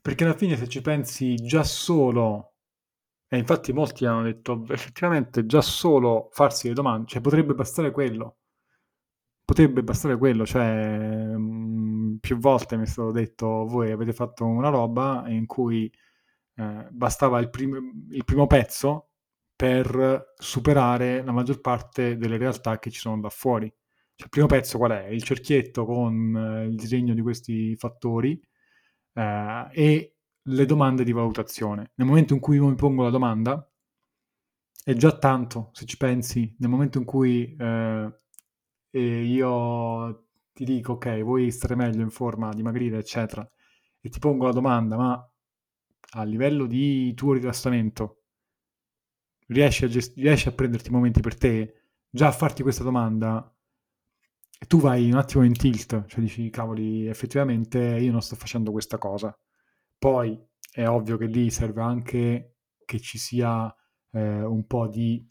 perché 0.00 0.24
alla 0.24 0.34
fine 0.36 0.56
se 0.56 0.68
ci 0.68 0.80
pensi 0.80 1.34
già 1.36 1.62
solo 1.64 2.52
e 3.28 3.38
infatti 3.38 3.72
molti 3.72 4.06
hanno 4.06 4.22
detto 4.22 4.64
effettivamente 4.70 5.46
già 5.46 5.60
solo 5.62 6.28
farsi 6.32 6.68
le 6.68 6.74
domande, 6.74 7.06
cioè 7.08 7.20
potrebbe 7.22 7.54
bastare 7.54 7.90
quello. 7.90 8.36
Potrebbe 9.46 9.82
bastare 9.82 10.16
quello, 10.16 10.46
cioè 10.46 11.36
mh, 11.36 11.38
mm, 11.38 12.16
più 12.16 12.38
volte 12.38 12.76
mi 12.76 12.84
è 12.84 12.86
stato 12.86 13.10
detto 13.10 13.66
voi 13.66 13.90
avete 13.92 14.12
fatto 14.14 14.46
una 14.46 14.70
roba 14.70 15.24
in 15.28 15.44
cui 15.46 15.90
eh, 16.56 16.88
bastava 16.90 17.38
il, 17.40 17.50
prim- 17.50 18.08
il 18.10 18.24
primo 18.24 18.46
pezzo 18.46 19.10
per 19.56 20.32
superare 20.36 21.22
la 21.24 21.32
maggior 21.32 21.60
parte 21.60 22.16
delle 22.16 22.36
realtà 22.36 22.78
che 22.78 22.90
ci 22.90 23.00
sono 23.00 23.20
da 23.20 23.30
fuori. 23.30 23.68
Cioè, 23.68 24.24
il 24.24 24.30
primo 24.30 24.46
pezzo 24.46 24.78
qual 24.78 24.92
è? 24.92 25.06
Il 25.08 25.22
cerchietto 25.22 25.84
con 25.84 26.36
eh, 26.36 26.66
il 26.66 26.76
disegno 26.76 27.14
di 27.14 27.20
questi 27.22 27.74
fattori 27.76 28.40
eh, 29.14 29.68
e 29.72 30.16
le 30.42 30.66
domande 30.66 31.04
di 31.04 31.12
valutazione. 31.12 31.92
Nel 31.94 32.06
momento 32.06 32.34
in 32.34 32.40
cui 32.40 32.56
io 32.56 32.66
mi 32.66 32.74
pongo 32.74 33.02
la 33.02 33.10
domanda, 33.10 33.68
è 34.84 34.92
già 34.94 35.16
tanto, 35.16 35.70
se 35.72 35.86
ci 35.86 35.96
pensi, 35.96 36.54
nel 36.58 36.68
momento 36.68 36.98
in 36.98 37.04
cui 37.04 37.56
eh, 37.58 38.12
io 38.90 40.26
ti 40.52 40.64
dico, 40.64 40.92
ok, 40.92 41.22
vuoi 41.22 41.50
stare 41.50 41.74
meglio 41.74 42.02
in 42.02 42.10
forma, 42.10 42.52
dimagrire, 42.52 42.98
eccetera, 42.98 43.48
e 44.00 44.08
ti 44.08 44.18
pongo 44.18 44.44
la 44.46 44.52
domanda, 44.52 44.96
ma 44.96 45.30
a 46.16 46.22
livello 46.24 46.66
di 46.66 47.12
tuo 47.14 47.32
rilassamento, 47.32 48.23
riesci 49.46 49.84
a, 49.84 49.88
gest- 49.88 50.16
riesci 50.16 50.48
a 50.48 50.52
prenderti 50.52 50.90
momenti 50.90 51.20
per 51.20 51.36
te, 51.36 51.74
già 52.10 52.28
a 52.28 52.32
farti 52.32 52.62
questa 52.62 52.84
domanda, 52.84 53.48
e 54.58 54.66
tu 54.66 54.78
vai 54.78 55.10
un 55.10 55.18
attimo 55.18 55.44
in 55.44 55.52
tilt, 55.52 56.06
cioè 56.06 56.20
dici, 56.20 56.48
cavoli, 56.50 57.06
effettivamente 57.06 57.78
io 57.78 58.12
non 58.12 58.22
sto 58.22 58.36
facendo 58.36 58.70
questa 58.70 58.98
cosa 58.98 59.36
poi 60.04 60.38
è 60.70 60.86
ovvio 60.86 61.16
che 61.16 61.24
lì 61.24 61.50
serve 61.50 61.80
anche 61.80 62.56
che 62.84 63.00
ci 63.00 63.16
sia 63.16 63.74
eh, 64.10 64.42
un 64.42 64.66
po' 64.66 64.86
di 64.86 65.24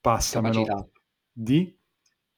passamelo 0.00 0.64
capacità. 0.64 1.00
di, 1.30 1.80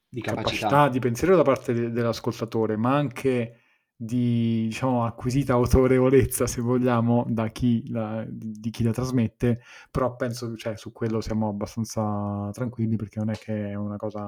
di 0.07 0.21
capacità. 0.21 0.69
capacità. 0.69 0.89
di 0.91 0.99
pensiero 0.99 1.37
da 1.37 1.43
parte 1.43 1.73
de- 1.73 1.91
dell'ascoltatore, 1.91 2.77
ma 2.77 2.95
anche 2.95 3.63
di 3.97 4.65
diciamo, 4.67 5.05
acquisita 5.05 5.55
autorevolezza, 5.55 6.47
se 6.47 6.61
vogliamo, 6.61 7.25
da 7.29 7.49
chi 7.49 7.89
la, 7.91 8.25
di, 8.29 8.71
chi 8.71 8.83
la 8.83 8.93
trasmette, 8.93 9.63
però 9.91 10.17
penso 10.17 10.57
cioè, 10.57 10.77
su 10.77 10.93
quello 10.93 11.21
siamo 11.21 11.49
abbastanza 11.49 12.51
tranquilli 12.53 12.97
perché 12.97 13.19
non 13.21 13.31
è 13.31 13.35
che 13.39 13.71
è 13.71 13.75
una 13.75 13.97
cosa, 13.97 14.23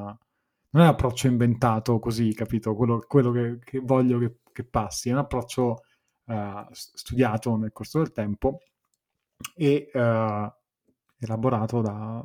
non 0.71 0.83
è 0.83 0.87
un 0.87 0.93
approccio 0.93 1.27
inventato 1.27 1.99
così, 1.99 2.33
capito? 2.35 2.75
Quello, 2.75 3.05
quello 3.07 3.31
che, 3.33 3.59
che, 3.65 3.81
voglio 3.81 4.19
che, 4.19 4.39
che 4.53 4.65
passi, 4.65 5.09
è 5.09 5.13
un 5.13 5.19
approccio 5.19 5.83
uh, 6.27 6.67
studiato 6.71 7.57
nel 7.57 7.73
corso 7.73 7.99
del 7.99 8.13
tempo 8.13 8.61
e 9.55 9.91
uh, 9.93 10.53
elaborato 11.19 11.81
da, 11.83 12.25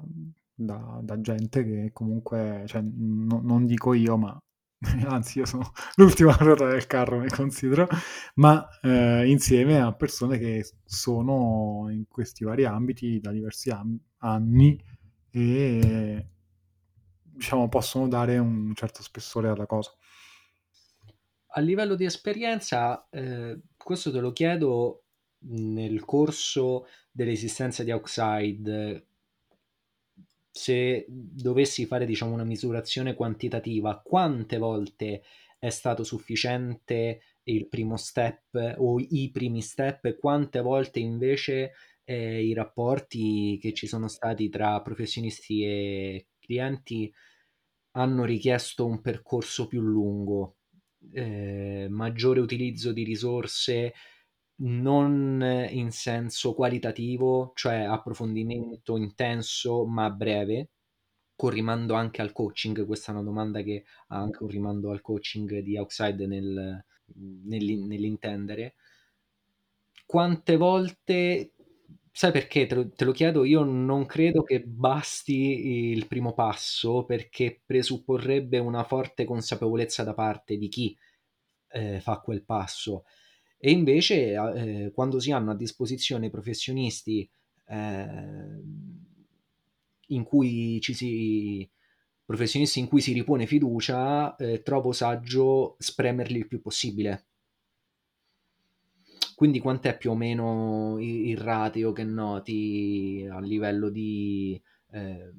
da, 0.54 1.00
da, 1.02 1.22
gente 1.22 1.64
che 1.64 1.90
comunque, 1.94 2.64
cioè, 2.68 2.82
no, 2.82 3.42
non 3.44 3.66
dico 3.66 3.94
io, 3.94 4.18
ma 4.18 4.40
anzi 5.08 5.40
io 5.40 5.46
sono 5.46 5.72
l'ultima 5.96 6.36
ruota 6.38 6.68
del 6.68 6.88
carro, 6.88 7.20
mi 7.20 7.30
considero, 7.30 7.88
ma 8.36 8.68
eh, 8.82 9.30
insieme 9.30 9.80
a 9.80 9.94
persone 9.94 10.40
che 10.40 10.66
sono 10.84 11.88
in 11.90 12.08
questi 12.08 12.44
vari 12.44 12.66
ambiti 12.66 13.20
da 13.20 13.32
diversi 13.32 13.70
am- 13.70 14.00
anni 14.18 14.82
e 15.30 16.28
diciamo 17.22 17.70
possono 17.70 18.08
dare 18.08 18.38
un 18.38 18.74
certo 18.76 19.04
spessore 19.04 19.50
alla 19.50 19.66
cosa. 19.66 19.92
A 21.54 21.60
livello 21.60 21.96
di 21.96 22.06
esperienza, 22.06 23.08
eh, 23.10 23.60
questo 23.78 24.12
te 24.12 24.20
lo 24.20 24.32
chiedo 24.32 25.04
nel 25.50 26.06
corso 26.06 26.88
dell'esistenza 27.12 27.84
di 27.84 27.92
Outside. 27.92 29.06
Se 30.54 31.06
dovessi 31.10 31.86
fare, 31.86 32.06
diciamo, 32.06 32.34
una 32.34 32.44
misurazione 32.44 33.14
quantitativa, 33.16 34.02
quante 34.02 34.58
volte 34.58 35.24
è 35.58 35.70
stato 35.70 36.04
sufficiente 36.04 37.22
il 37.44 37.68
primo 37.70 37.96
step 37.98 38.76
o 38.78 39.00
i 39.00 39.30
primi 39.32 39.62
step 39.62 40.06
e 40.06 40.18
quante 40.18 40.60
volte 40.62 41.00
invece 41.00 41.72
eh, 42.04 42.44
i 42.44 42.54
rapporti 42.54 43.58
che 43.62 43.74
ci 43.74 43.88
sono 43.88 44.08
stati 44.08 44.50
tra 44.50 44.82
professionisti 44.82 45.64
e 45.64 46.28
clienti 46.40 47.12
hanno 47.92 48.24
richiesto 48.26 48.86
un 48.86 49.02
percorso 49.02 49.68
più 49.68 49.82
lungo? 49.82 50.58
eh, 51.14 51.88
maggiore 51.90 52.40
utilizzo 52.40 52.92
di 52.94 53.04
risorse 53.04 53.94
non 54.62 55.68
in 55.70 55.92
senso 55.92 56.54
qualitativo, 56.54 57.52
cioè 57.56 57.80
approfondimento 57.80 58.98
intenso 58.98 59.86
ma 59.86 60.10
breve, 60.10 60.70
con 61.36 61.50
rimando 61.50 61.94
anche 61.94 62.22
al 62.22 62.32
coaching. 62.32 62.86
Questa 62.86 63.12
è 63.12 63.16
una 63.16 63.24
domanda 63.24 63.62
che 63.62 63.84
ha 64.08 64.18
anche 64.18 64.44
un 64.44 64.50
rimando 64.50 64.92
al 64.92 65.02
coaching 65.02 65.60
di 65.60 65.78
Outside 65.78 66.28
nel, 66.28 66.84
nell'intendere. 67.16 68.76
Quante 70.06 70.58
volte 70.58 71.54
Sai 72.14 72.32
perché 72.34 72.68
te 72.68 72.76
lo, 72.76 72.90
te 72.90 73.06
lo, 73.06 73.14
chiedo? 73.14 73.46
Io 73.46 73.64
non 73.64 74.06
credo 74.06 74.44
che 74.44 74.62
basti 74.62 75.92
il 75.92 76.08
primo 76.08 76.34
passo 76.34 77.06
perché 77.06 77.62
presupporrebbe 77.66 78.60
una 78.60 78.84
forte 78.84 79.24
consapevolezza 79.24 80.04
da 80.04 80.14
parte 80.14 80.58
di 80.58 80.68
chi 80.68 80.96
eh, 81.70 82.02
fa 82.02 82.20
quel 82.20 82.44
passo. 82.44 83.06
E 83.64 83.70
invece 83.70 84.34
eh, 84.34 84.92
quando 84.92 85.20
si 85.20 85.32
hanno 85.32 85.52
a 85.52 85.56
disposizione 85.56 86.32
professionisti 86.32 87.30
eh, 87.68 88.62
in 90.08 90.24
cui 90.24 90.82
ci 90.82 90.96
si 90.96 91.70
professionisti 92.26 92.80
in 92.80 92.88
cui 92.88 93.02
si 93.02 93.14
ripone 93.14 93.46
fiducia, 93.46 94.36
eh, 94.38 94.64
trovo 94.64 94.94
saggio 94.94 95.76
spremerli 95.78 96.40
il 96.40 96.48
più 96.48 96.60
possibile. 96.60 97.28
Quindi 99.36 99.60
quant'è 99.60 99.98
più 99.98 100.12
o 100.12 100.16
meno 100.16 100.98
il 101.00 101.38
ratio 101.38 101.92
che 101.92 102.04
noti 102.04 103.28
a 103.30 103.40
livello 103.40 103.90
di 103.90 104.60
eh, 104.92 105.32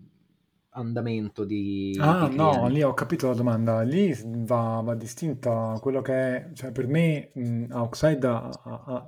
andamento 0.72 1.44
di... 1.44 1.98
Ah, 1.98 2.28
di 2.28 2.28
no, 2.28 2.66
lì 2.68 2.82
ho 2.82 2.94
capito 2.94 3.28
la 3.28 3.34
domanda. 3.34 3.82
Lì 3.82 4.14
va, 4.24 4.80
va 4.82 4.94
distinta 4.94 5.78
quello 5.80 6.00
che 6.00 6.12
è, 6.48 6.52
cioè 6.54 6.72
per 6.72 6.86
me 6.86 7.30
mh, 7.34 7.66
Outside 7.70 8.26
ha, 8.26 8.48
ha- 8.48 8.82
ha- 8.86 9.06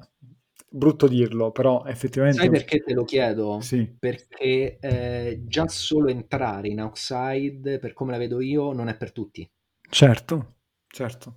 brutto 0.68 1.08
dirlo, 1.08 1.50
però 1.50 1.84
effettivamente 1.86 2.46
Sai 2.46 2.50
perché 2.50 2.82
te 2.82 2.92
lo 2.92 3.04
chiedo? 3.04 3.70
sì, 3.70 3.98
Perché 3.98 4.78
eh, 4.78 5.40
già 5.46 5.66
solo 5.68 6.08
entrare 6.10 6.68
in 6.68 6.80
Outside, 6.82 7.78
per 7.78 7.94
come 7.94 8.12
la 8.12 8.18
vedo 8.18 8.42
io, 8.42 8.72
non 8.72 8.88
è 8.88 8.96
per 8.98 9.12
tutti. 9.12 9.50
certo, 9.90 10.56
certo. 10.88 11.36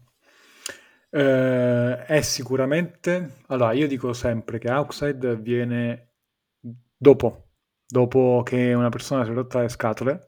Eh, 1.10 2.05
è 2.05 2.22
sicuramente, 2.22 3.41
allora 3.48 3.72
io 3.74 3.88
dico 3.88 4.13
sempre 4.13 4.60
che 4.60 4.69
Outside 4.69 5.38
viene 5.38 6.12
dopo, 6.96 7.47
dopo 7.88 8.41
che 8.44 8.74
una 8.74 8.89
persona 8.89 9.24
si 9.24 9.32
è 9.32 9.34
rotta 9.34 9.62
le 9.62 9.70
scatole 9.70 10.27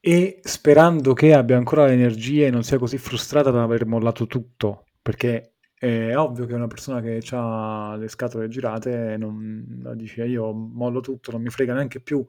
e 0.00 0.38
sperando 0.42 1.14
che 1.14 1.34
abbia 1.34 1.56
ancora 1.56 1.86
le 1.86 1.94
energie 1.94 2.46
e 2.46 2.50
non 2.50 2.62
sia 2.62 2.78
così 2.78 2.96
frustrata 2.96 3.50
da 3.50 3.62
aver 3.62 3.86
mollato 3.86 4.26
tutto, 4.26 4.84
perché 5.02 5.54
è 5.74 6.16
ovvio 6.16 6.46
che 6.46 6.54
una 6.54 6.68
persona 6.68 7.00
che 7.00 7.20
ha 7.30 7.96
le 7.96 8.08
scatole 8.08 8.48
girate 8.48 9.16
non 9.18 9.92
dice 9.94 10.24
io 10.24 10.52
mollo 10.52 11.00
tutto, 11.00 11.32
non 11.32 11.42
mi 11.42 11.50
frega 11.50 11.74
neanche 11.74 12.00
più 12.00 12.24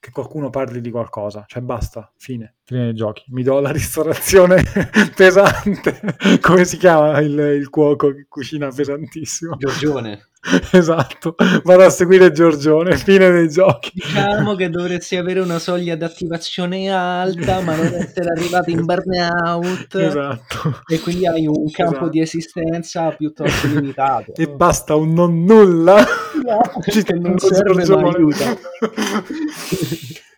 che 0.00 0.10
qualcuno 0.10 0.50
parli 0.50 0.80
di 0.80 0.90
qualcosa, 0.90 1.44
cioè 1.46 1.62
basta, 1.62 2.10
fine, 2.16 2.56
fine 2.64 2.84
dei 2.86 2.94
giochi. 2.94 3.24
Mi 3.28 3.44
do 3.44 3.60
la 3.60 3.70
ristorazione 3.70 4.60
pesante, 5.14 6.00
come 6.40 6.64
si 6.64 6.76
chiama 6.76 7.20
il, 7.20 7.38
il 7.38 7.68
cuoco 7.68 8.12
che 8.12 8.26
cucina 8.28 8.68
pesantissimo? 8.70 9.54
Giorgione. 9.56 10.30
esatto, 10.72 11.36
vado 11.62 11.84
a 11.84 11.90
seguire 11.90 12.32
Giorgione, 12.32 12.96
fine 12.98 13.30
dei 13.30 13.48
giochi. 13.48 13.92
Diciamo 13.94 14.56
che 14.56 14.68
dovresti 14.68 15.16
avere 15.16 15.38
una 15.38 15.60
soglia 15.60 15.94
di 15.94 16.02
attivazione 16.02 16.90
alta, 16.90 17.60
ma 17.60 17.76
non 17.76 17.86
essere 17.86 18.30
arrivato 18.34 18.70
in 18.70 18.84
burnout. 18.84 19.94
Esatto. 19.94 20.82
E 20.86 20.98
quindi 20.98 21.28
hai 21.28 21.46
un 21.46 21.70
campo 21.70 21.92
esatto. 21.92 22.08
di 22.08 22.20
esistenza 22.20 23.08
piuttosto 23.10 23.68
limitato. 23.68 24.34
E 24.34 24.48
basta 24.48 24.96
un 24.96 25.12
non 25.12 25.44
nulla. 25.44 26.04
No, 26.44 26.60
che 26.82 27.14
non 27.14 27.38
serve 27.38 27.82
aiuta. 27.82 28.56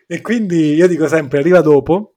e 0.06 0.20
quindi 0.20 0.74
io 0.74 0.86
dico 0.86 1.08
sempre 1.08 1.38
arriva 1.38 1.62
dopo 1.62 2.13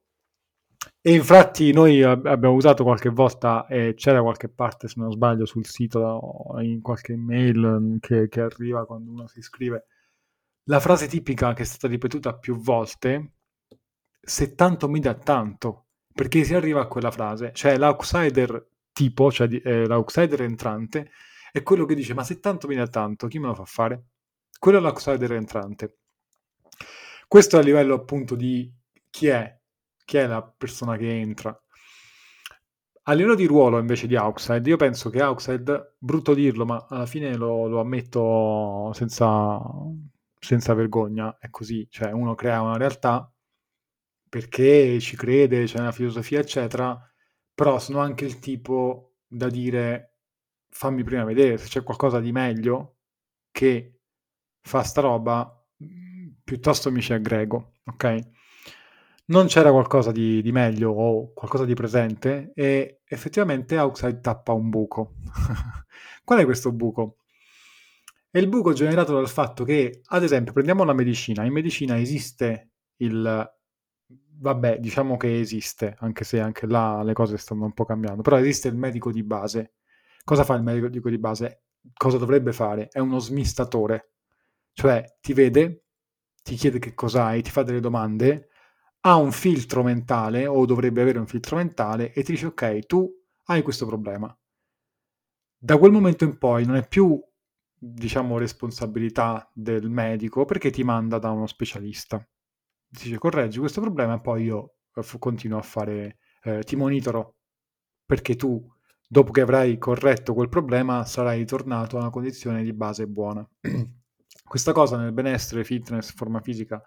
e 1.07 1.13
infatti 1.13 1.71
noi 1.71 2.03
abbiamo 2.03 2.51
usato 2.51 2.83
qualche 2.83 3.07
volta, 3.07 3.65
e 3.67 3.93
c'era 3.95 4.21
qualche 4.21 4.49
parte, 4.49 4.89
se 4.89 4.95
non 4.97 5.09
sbaglio, 5.09 5.45
sul 5.45 5.65
sito, 5.65 6.53
in 6.59 6.81
qualche 6.81 7.15
mail 7.15 7.95
che, 8.01 8.27
che 8.27 8.41
arriva 8.41 8.85
quando 8.85 9.11
uno 9.11 9.25
si 9.25 9.39
iscrive, 9.39 9.85
la 10.65 10.81
frase 10.81 11.07
tipica 11.07 11.53
che 11.53 11.61
è 11.61 11.65
stata 11.65 11.87
ripetuta 11.87 12.35
più 12.35 12.57
volte, 12.57 13.35
se 14.19 14.53
tanto 14.53 14.89
mi 14.89 14.99
dà 14.99 15.13
tanto, 15.13 15.85
perché 16.13 16.43
si 16.43 16.53
arriva 16.53 16.81
a 16.81 16.87
quella 16.87 17.09
frase, 17.09 17.51
cioè 17.53 17.77
l'outsider 17.77 18.67
tipo, 18.91 19.31
cioè 19.31 19.47
eh, 19.63 19.87
l'outsider 19.87 20.41
entrante, 20.41 21.11
è 21.53 21.63
quello 21.63 21.85
che 21.85 21.95
dice, 21.95 22.13
ma 22.13 22.25
se 22.25 22.41
tanto 22.41 22.67
mi 22.67 22.75
dà 22.75 22.87
tanto, 22.87 23.27
chi 23.27 23.39
me 23.39 23.47
lo 23.47 23.55
fa 23.55 23.63
fare? 23.63 24.07
Quello 24.59 24.79
è 24.79 24.81
l'outsider 24.81 25.31
entrante. 25.31 25.99
Questo 27.29 27.57
a 27.57 27.61
livello 27.61 27.93
appunto 27.95 28.35
di 28.35 28.69
chi 29.09 29.27
è 29.27 29.56
chi 30.07 30.15
è 30.17 30.25
la 30.25 30.41
persona 30.41 30.95
che 30.95 31.09
entra. 31.19 31.53
A 33.09 33.13
livello 33.13 33.35
di 33.35 33.45
ruolo 33.45 33.79
invece 33.79 34.05
di 34.07 34.15
Outside, 34.15 34.67
io 34.69 34.75
penso 34.77 35.09
che 35.09 35.21
Outside, 35.23 35.95
brutto 35.97 36.33
dirlo, 36.33 36.65
ma 36.65 36.85
alla 36.89 37.05
fine 37.05 37.35
lo, 37.35 37.67
lo 37.67 37.79
ammetto 37.79 38.91
senza, 38.93 39.59
senza 40.39 40.73
vergogna, 40.73 41.37
è 41.39 41.49
così, 41.49 41.87
cioè 41.89 42.11
uno 42.11 42.35
crea 42.35 42.61
una 42.61 42.77
realtà 42.77 43.31
perché 44.29 44.99
ci 44.99 45.15
crede, 45.15 45.65
c'è 45.65 45.79
una 45.79 45.91
filosofia, 45.91 46.39
eccetera, 46.39 46.99
però 47.53 47.79
sono 47.79 47.99
anche 47.99 48.25
il 48.25 48.39
tipo 48.39 49.15
da 49.25 49.49
dire 49.49 50.17
fammi 50.69 51.03
prima 51.03 51.23
vedere 51.23 51.57
se 51.57 51.67
c'è 51.67 51.83
qualcosa 51.83 52.19
di 52.19 52.31
meglio 52.31 52.97
che 53.51 53.99
fa 54.61 54.83
sta 54.83 55.01
roba, 55.01 55.65
piuttosto 56.43 56.91
mi 56.91 57.01
ci 57.01 57.13
aggrego, 57.13 57.75
ok? 57.85 58.29
Non 59.27 59.47
c'era 59.47 59.71
qualcosa 59.71 60.11
di, 60.11 60.41
di, 60.41 60.51
meglio 60.51 60.91
o 60.91 61.33
qualcosa 61.33 61.65
di 61.65 61.73
presente 61.73 62.51
e 62.53 63.01
effettivamente 63.05 63.77
Outside 63.77 64.19
tappa 64.19 64.53
un 64.53 64.69
buco. 64.69 65.15
Qual 66.23 66.39
è 66.39 66.45
questo 66.45 66.71
buco? 66.71 67.17
È 68.29 68.37
il 68.39 68.47
buco 68.47 68.73
generato 68.73 69.13
dal 69.13 69.27
fatto 69.27 69.63
che, 69.63 70.01
ad 70.05 70.23
esempio, 70.23 70.53
prendiamo 70.53 70.83
la 70.83 70.93
medicina. 70.93 71.43
In 71.43 71.53
medicina 71.53 71.99
esiste 71.99 72.71
il... 72.97 73.55
Vabbè, 74.39 74.77
diciamo 74.79 75.17
che 75.17 75.39
esiste, 75.39 75.95
anche 75.99 76.23
se 76.23 76.39
anche 76.39 76.67
là 76.67 77.01
le 77.01 77.13
cose 77.13 77.37
stanno 77.37 77.65
un 77.65 77.73
po' 77.73 77.85
cambiando, 77.85 78.21
però 78.21 78.37
esiste 78.37 78.67
il 78.67 78.75
medico 78.75 79.11
di 79.11 79.23
base. 79.23 79.73
Cosa 80.23 80.43
fa 80.43 80.53
il 80.53 80.61
medico 80.61 81.09
di 81.09 81.17
base? 81.17 81.63
Cosa 81.93 82.17
dovrebbe 82.19 82.53
fare? 82.53 82.87
È 82.89 82.99
uno 82.99 83.17
smistatore. 83.17 84.11
Cioè, 84.73 85.17
ti 85.21 85.33
vede, 85.33 85.85
ti 86.43 86.55
chiede 86.55 86.77
che 86.77 86.93
cos'hai, 86.93 87.41
ti 87.41 87.49
fa 87.49 87.63
delle 87.63 87.79
domande, 87.79 88.49
ha 89.07 89.15
un 89.15 89.31
filtro 89.31 89.83
mentale 89.83 90.47
o 90.47 90.65
dovrebbe 90.65 91.01
avere 91.01 91.17
un 91.17 91.27
filtro 91.27 91.55
mentale 91.55 92.11
e 92.11 92.23
ti 92.23 92.33
dice 92.33 92.47
ok, 92.47 92.85
tu 92.85 93.09
hai 93.45 93.61
questo 93.61 93.85
problema. 93.85 94.37
Da 95.57 95.77
quel 95.77 95.91
momento 95.91 96.25
in 96.25 96.37
poi 96.37 96.65
non 96.65 96.75
è 96.75 96.85
più, 96.85 97.17
diciamo, 97.73 98.37
responsabilità 98.37 99.49
del 99.53 99.89
medico 99.89 100.43
perché 100.43 100.71
ti 100.71 100.83
manda 100.83 101.19
da 101.19 101.31
uno 101.31 101.47
specialista. 101.47 102.17
Ti 102.17 103.03
dice 103.03 103.17
correggi 103.17 103.59
questo 103.59 103.79
problema 103.79 104.15
e 104.15 104.21
poi 104.21 104.43
io 104.43 104.75
eh, 104.93 105.03
continuo 105.19 105.57
a 105.57 105.63
fare, 105.63 106.17
eh, 106.43 106.63
ti 106.63 106.75
monitoro 106.75 107.37
perché 108.05 108.35
tu, 108.35 108.61
dopo 109.07 109.31
che 109.31 109.41
avrai 109.41 109.77
corretto 109.77 110.33
quel 110.33 110.49
problema, 110.49 111.05
sarai 111.05 111.45
tornato 111.45 111.95
a 111.97 112.01
una 112.01 112.09
condizione 112.09 112.61
di 112.61 112.73
base 112.73 113.07
buona. 113.07 113.47
Questa 114.43 114.73
cosa 114.73 114.97
nel 114.97 115.13
benessere, 115.13 115.63
fitness, 115.63 116.13
forma 116.13 116.41
fisica 116.41 116.81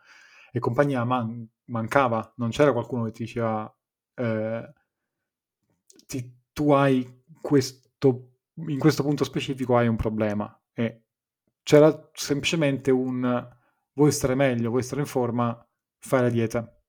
e 0.52 0.58
compagnia 0.58 1.04
man- 1.04 1.48
mancava, 1.66 2.32
non 2.36 2.50
c'era 2.50 2.72
qualcuno 2.72 3.04
che 3.04 3.12
ti 3.12 3.24
diceva 3.24 3.72
eh, 4.14 4.72
ti, 6.06 6.42
tu 6.52 6.72
hai 6.72 7.22
questo, 7.40 8.32
in 8.66 8.78
questo 8.78 9.02
punto 9.02 9.24
specifico 9.24 9.76
hai 9.76 9.88
un 9.88 9.96
problema 9.96 10.60
e 10.72 11.04
c'era 11.62 12.10
semplicemente 12.12 12.90
un 12.90 13.48
vuoi 13.92 14.12
stare 14.12 14.34
meglio, 14.34 14.70
vuoi 14.70 14.82
stare 14.82 15.02
in 15.02 15.06
forma, 15.06 15.66
fai 15.98 16.22
la 16.22 16.30
dieta, 16.30 16.80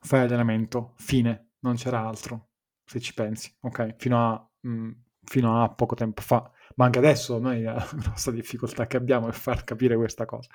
fai 0.00 0.20
allenamento, 0.20 0.94
fine, 0.96 1.52
non 1.60 1.76
c'era 1.76 2.06
altro, 2.06 2.50
se 2.84 3.00
ci 3.00 3.14
pensi, 3.14 3.54
ok? 3.60 3.96
Fino 3.96 4.30
a, 4.30 4.50
mh, 4.60 4.70
mm, 4.70 4.90
fino 5.24 5.62
a 5.62 5.70
poco 5.70 5.94
tempo 5.94 6.22
fa, 6.22 6.50
ma 6.76 6.84
anche 6.84 6.98
adesso 6.98 7.38
noi 7.38 7.62
la 7.62 7.88
nostra 8.04 8.32
difficoltà 8.32 8.86
che 8.86 8.96
abbiamo 8.96 9.28
è 9.28 9.32
far 9.32 9.64
capire 9.64 9.96
questa 9.96 10.24
cosa. 10.26 10.48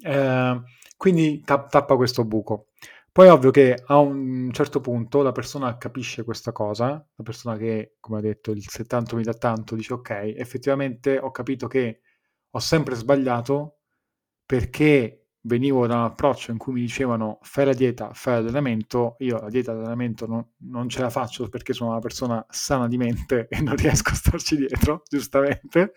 Eh, 0.00 0.62
quindi 0.96 1.40
ta- 1.44 1.64
tappa 1.66 1.96
questo 1.96 2.24
buco. 2.24 2.68
Poi 3.12 3.26
è 3.28 3.32
ovvio 3.32 3.50
che 3.50 3.80
a 3.86 3.98
un 3.98 4.50
certo 4.52 4.80
punto 4.80 5.22
la 5.22 5.30
persona 5.32 5.76
capisce 5.78 6.24
questa 6.24 6.50
cosa, 6.52 6.86
la 7.14 7.22
persona 7.22 7.56
che, 7.56 7.96
come 8.00 8.18
ha 8.18 8.20
detto, 8.20 8.50
il 8.50 8.68
70 8.68 9.14
mi 9.16 9.22
dà 9.22 9.34
tanto, 9.34 9.76
dice 9.76 9.92
ok, 9.94 10.10
effettivamente 10.36 11.18
ho 11.18 11.30
capito 11.30 11.68
che 11.68 12.00
ho 12.50 12.58
sempre 12.58 12.94
sbagliato 12.96 13.78
perché 14.46 15.28
venivo 15.42 15.86
da 15.86 15.96
un 15.96 16.04
approccio 16.04 16.50
in 16.50 16.58
cui 16.58 16.72
mi 16.74 16.80
dicevano 16.80 17.38
fai 17.42 17.66
la 17.66 17.72
dieta, 17.74 18.12
fai 18.14 18.34
l'allenamento, 18.34 19.16
io 19.18 19.40
la 19.40 19.48
dieta 19.50 19.72
e 19.72 19.74
l'allenamento 19.74 20.26
non, 20.26 20.44
non 20.70 20.88
ce 20.88 21.00
la 21.02 21.10
faccio 21.10 21.48
perché 21.48 21.72
sono 21.72 21.90
una 21.90 21.98
persona 22.00 22.44
sana 22.48 22.88
di 22.88 22.96
mente 22.96 23.46
e 23.50 23.60
non 23.60 23.76
riesco 23.76 24.10
a 24.10 24.14
starci 24.14 24.56
dietro, 24.56 25.02
giustamente. 25.08 25.92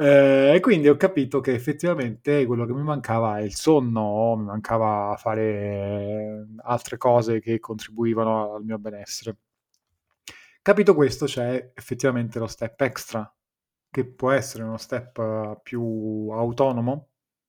Eh, 0.00 0.54
e 0.54 0.60
quindi 0.60 0.88
ho 0.88 0.96
capito 0.96 1.40
che 1.40 1.52
effettivamente 1.52 2.46
quello 2.46 2.64
che 2.64 2.72
mi 2.72 2.82
mancava 2.82 3.38
è 3.38 3.42
il 3.42 3.54
sonno, 3.54 4.34
mi 4.34 4.44
mancava 4.44 5.14
fare 5.18 6.46
altre 6.62 6.96
cose 6.96 7.38
che 7.40 7.58
contribuivano 7.60 8.54
al 8.54 8.64
mio 8.64 8.78
benessere. 8.78 9.36
Capito 10.62 10.94
questo, 10.94 11.24
c'è 11.26 11.72
effettivamente 11.74 12.38
lo 12.38 12.46
step 12.46 12.80
extra, 12.82 13.30
che 13.90 14.04
può 14.06 14.30
essere 14.30 14.62
uno 14.62 14.76
step 14.76 15.60
più 15.62 16.28
autonomo, 16.30 17.08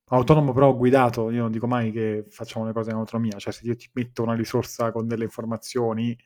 autonomo 0.10 0.54
però 0.54 0.76
guidato, 0.76 1.30
io 1.30 1.42
non 1.42 1.52
dico 1.52 1.68
mai 1.68 1.92
che 1.92 2.26
facciamo 2.30 2.66
le 2.66 2.74
cose 2.74 2.92
in 2.92 2.96
autonomia, 2.98 3.38
cioè 3.38 3.54
se 3.54 3.66
io 3.66 3.76
ti 3.76 3.90
metto 3.94 4.24
una 4.24 4.34
risorsa 4.36 4.92
con 4.92 5.08
delle 5.08 5.26
informazioni, 5.26 6.18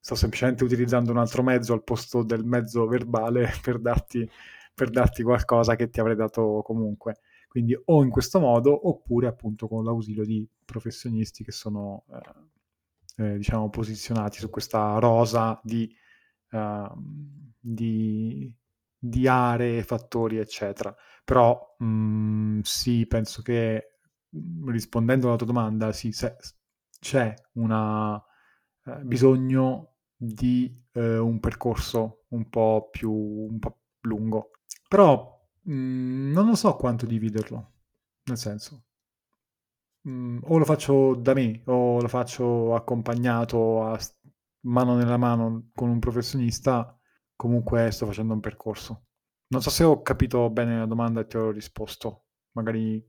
sto 0.00 0.14
semplicemente 0.14 0.64
utilizzando 0.64 1.10
un 1.12 1.18
altro 1.18 1.42
mezzo 1.42 1.72
al 1.74 1.84
posto 1.84 2.22
del 2.22 2.44
mezzo 2.44 2.86
verbale 2.86 3.52
per 3.62 3.78
darti, 3.78 4.28
per 4.74 4.90
darti 4.90 5.22
qualcosa 5.22 5.76
che 5.76 5.88
ti 5.90 6.00
avrei 6.00 6.16
dato 6.16 6.62
comunque. 6.64 7.20
Quindi 7.48 7.78
o 7.86 8.02
in 8.02 8.10
questo 8.10 8.40
modo 8.40 8.88
oppure 8.88 9.26
appunto 9.26 9.68
con 9.68 9.84
l'ausilio 9.84 10.24
di 10.24 10.48
professionisti 10.64 11.44
che 11.44 11.52
sono 11.52 12.04
eh, 12.10 13.24
eh, 13.24 13.36
diciamo 13.36 13.68
posizionati 13.68 14.38
su 14.38 14.48
questa 14.50 14.98
rosa 14.98 15.60
di, 15.62 15.94
uh, 16.52 16.88
di, 17.58 18.52
di 18.98 19.28
aree, 19.28 19.82
fattori, 19.82 20.38
eccetera. 20.38 20.94
Però 21.24 21.76
mh, 21.78 21.84
mm, 21.84 22.60
sì, 22.62 23.06
penso 23.06 23.42
che 23.42 23.98
mm, 24.36 24.68
rispondendo 24.70 25.28
alla 25.28 25.36
tua 25.36 25.46
domanda, 25.46 25.92
sì, 25.92 26.12
se, 26.12 26.36
c'è 26.98 27.34
una, 27.54 28.22
eh, 28.86 29.00
bisogno 29.04 29.96
di 30.16 30.72
eh, 30.92 31.18
un 31.18 31.40
percorso 31.40 32.24
un 32.28 32.48
po' 32.48 32.88
più 32.90 33.12
un 33.12 33.58
po' 33.58 33.80
lungo. 34.02 34.50
Però 34.92 35.40
mh, 35.62 35.72
mm, 35.72 36.32
non 36.32 36.46
lo 36.48 36.54
so 36.54 36.76
quanto 36.76 37.06
dividerlo, 37.06 37.72
nel 38.24 38.36
senso, 38.36 38.84
mh, 40.02 40.38
o 40.42 40.58
lo 40.58 40.64
faccio 40.64 41.14
da 41.14 41.32
me, 41.34 41.62
o 41.66 42.00
lo 42.00 42.08
faccio 42.08 42.74
accompagnato 42.74 43.84
a 43.84 43.98
mano 44.66 44.94
nella 44.96 45.16
mano 45.16 45.70
con 45.74 45.88
un 45.88 45.98
professionista, 45.98 46.94
comunque 47.36 47.90
sto 47.90 48.06
facendo 48.06 48.34
un 48.34 48.40
percorso. 48.40 49.06
Non 49.48 49.62
so 49.62 49.70
se 49.70 49.84
ho 49.84 50.02
capito 50.02 50.50
bene 50.50 50.78
la 50.78 50.86
domanda 50.86 51.20
e 51.20 51.26
ti 51.26 51.36
ho 51.36 51.50
risposto. 51.50 52.26
Magari 52.52 53.02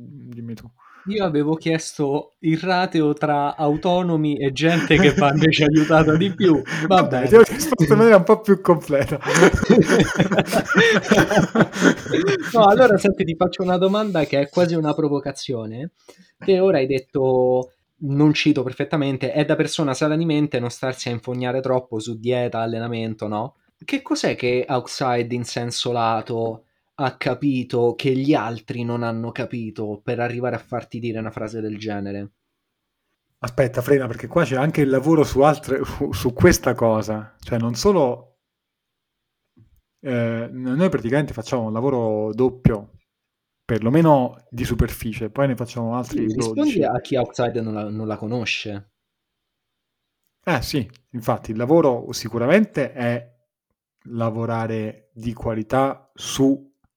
mm, 0.00 0.30
dimmi 0.30 0.54
tu. 0.54 0.70
Io 1.08 1.24
avevo 1.24 1.54
chiesto 1.54 2.34
il 2.40 2.58
rateo 2.58 3.12
tra 3.12 3.54
autonomi 3.54 4.36
e 4.38 4.52
gente 4.52 4.96
che 4.96 5.12
va 5.12 5.30
invece 5.30 5.64
aiutata 5.64 6.16
di 6.16 6.34
più. 6.34 6.60
Va 6.88 7.02
Vabbè, 7.02 7.08
bene. 7.08 7.28
ti 7.28 7.34
ho 7.36 7.42
risposto 7.42 7.92
in 7.92 7.96
maniera 7.98 8.16
un 8.16 8.24
po' 8.24 8.40
più 8.40 8.60
completa. 8.60 9.18
no, 12.52 12.64
allora 12.64 12.96
senti, 12.96 13.24
ti 13.24 13.36
faccio 13.36 13.62
una 13.62 13.78
domanda 13.78 14.24
che 14.24 14.40
è 14.40 14.48
quasi 14.48 14.74
una 14.74 14.94
provocazione. 14.94 15.92
Te 16.38 16.58
ora 16.58 16.78
hai 16.78 16.86
detto 16.86 17.70
non 17.98 18.34
cito 18.34 18.62
perfettamente, 18.62 19.32
è 19.32 19.44
da 19.44 19.56
persona 19.56 19.94
sana 19.94 20.16
di 20.16 20.24
mente 20.24 20.58
non 20.60 20.70
starsi 20.70 21.08
a 21.08 21.12
infognare 21.12 21.60
troppo 21.60 21.98
su 21.98 22.18
dieta, 22.18 22.60
allenamento, 22.60 23.28
no? 23.28 23.54
Che 23.84 24.02
cos'è 24.02 24.34
che 24.34 24.64
Outside 24.68 25.34
in 25.34 25.44
senso 25.44 25.92
lato 25.92 26.65
ha 26.98 27.16
capito 27.16 27.94
che 27.94 28.14
gli 28.14 28.32
altri 28.32 28.84
non 28.84 29.02
hanno 29.02 29.32
capito 29.32 30.00
per 30.02 30.20
arrivare 30.20 30.56
a 30.56 30.60
farti 30.60 30.98
dire 30.98 31.18
una 31.18 31.30
frase 31.30 31.60
del 31.60 31.78
genere? 31.78 32.32
Aspetta, 33.38 33.82
frena, 33.82 34.06
perché 34.06 34.26
qua 34.26 34.44
c'è 34.44 34.56
anche 34.56 34.80
il 34.80 34.88
lavoro 34.88 35.22
su, 35.22 35.40
altre, 35.40 35.80
su 36.10 36.32
questa 36.32 36.74
cosa. 36.74 37.34
Cioè, 37.38 37.58
non 37.58 37.74
solo... 37.74 38.38
Eh, 40.00 40.48
noi 40.50 40.88
praticamente 40.88 41.32
facciamo 41.32 41.64
un 41.66 41.72
lavoro 41.72 42.32
doppio, 42.32 42.92
perlomeno 43.64 44.44
di 44.48 44.64
superficie, 44.64 45.30
poi 45.30 45.48
ne 45.48 45.56
facciamo 45.56 45.96
altri 45.96 46.28
sì, 46.28 46.34
Rispondi 46.34 46.60
12. 46.60 46.82
a 46.84 47.00
chi 47.00 47.16
Outside 47.16 47.60
non 47.60 47.74
la, 47.74 47.88
non 47.90 48.06
la 48.06 48.16
conosce. 48.16 48.92
Eh 50.44 50.62
sì, 50.62 50.88
infatti 51.10 51.50
il 51.50 51.56
lavoro 51.56 52.12
sicuramente 52.12 52.92
è 52.92 53.34
lavorare 54.10 55.10
di 55.12 55.32
qualità 55.32 56.10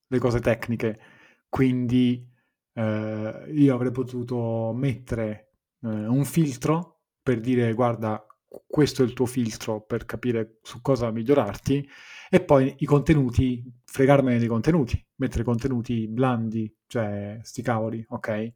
sulle 0.09 0.19
cose 0.19 0.39
tecniche. 0.39 0.99
Quindi 1.47 2.27
eh, 2.73 3.43
io 3.53 3.75
avrei 3.75 3.91
potuto 3.91 4.73
mettere 4.73 5.51
eh, 5.83 5.87
un 5.87 6.25
filtro 6.25 7.01
per 7.21 7.39
dire 7.39 7.73
guarda 7.73 8.23
questo 8.65 9.03
è 9.03 9.05
il 9.05 9.13
tuo 9.13 9.27
filtro 9.27 9.81
per 9.81 10.05
capire 10.05 10.57
su 10.63 10.81
cosa 10.81 11.11
migliorarti 11.11 11.87
e 12.31 12.41
poi 12.41 12.73
i 12.79 12.85
contenuti, 12.85 13.63
fregarmene 13.85 14.39
dei 14.39 14.47
contenuti, 14.47 15.03
mettere 15.15 15.43
contenuti 15.43 16.07
blandi, 16.07 16.75
cioè 16.87 17.39
sti 17.43 17.61
cavoli, 17.61 18.03
ok? 18.09 18.53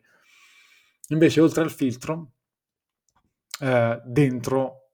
Invece 1.09 1.41
oltre 1.41 1.61
al 1.61 1.71
filtro, 1.71 2.31
eh, 3.59 4.01
dentro 4.03 4.89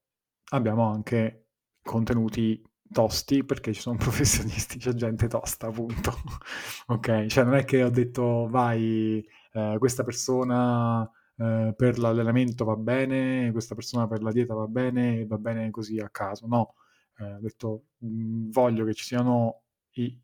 abbiamo 0.49 0.83
anche 0.83 1.47
contenuti 1.81 2.61
tosti 2.91 3.43
perché 3.43 3.73
ci 3.73 3.81
sono 3.81 3.97
professionisti, 3.99 4.77
c'è 4.77 4.93
gente 4.93 5.27
tosta, 5.27 5.67
appunto. 5.67 6.13
ok, 6.87 7.25
cioè 7.27 7.43
non 7.43 7.55
è 7.55 7.65
che 7.65 7.83
ho 7.83 7.89
detto 7.89 8.47
vai, 8.49 9.25
eh, 9.53 9.75
questa 9.77 10.03
persona 10.03 11.09
eh, 11.37 11.73
per 11.75 11.99
l'allenamento 11.99 12.65
va 12.65 12.75
bene, 12.75 13.51
questa 13.51 13.75
persona 13.75 14.07
per 14.07 14.21
la 14.21 14.31
dieta 14.31 14.53
va 14.53 14.67
bene, 14.67 15.25
va 15.25 15.37
bene 15.37 15.69
così 15.71 15.99
a 15.99 16.09
caso. 16.09 16.47
No, 16.47 16.75
eh, 17.17 17.33
ho 17.35 17.39
detto 17.39 17.83
mm, 18.05 18.51
voglio 18.51 18.85
che 18.85 18.93
ci 18.93 19.05
siano 19.05 19.61
i, 19.93 20.17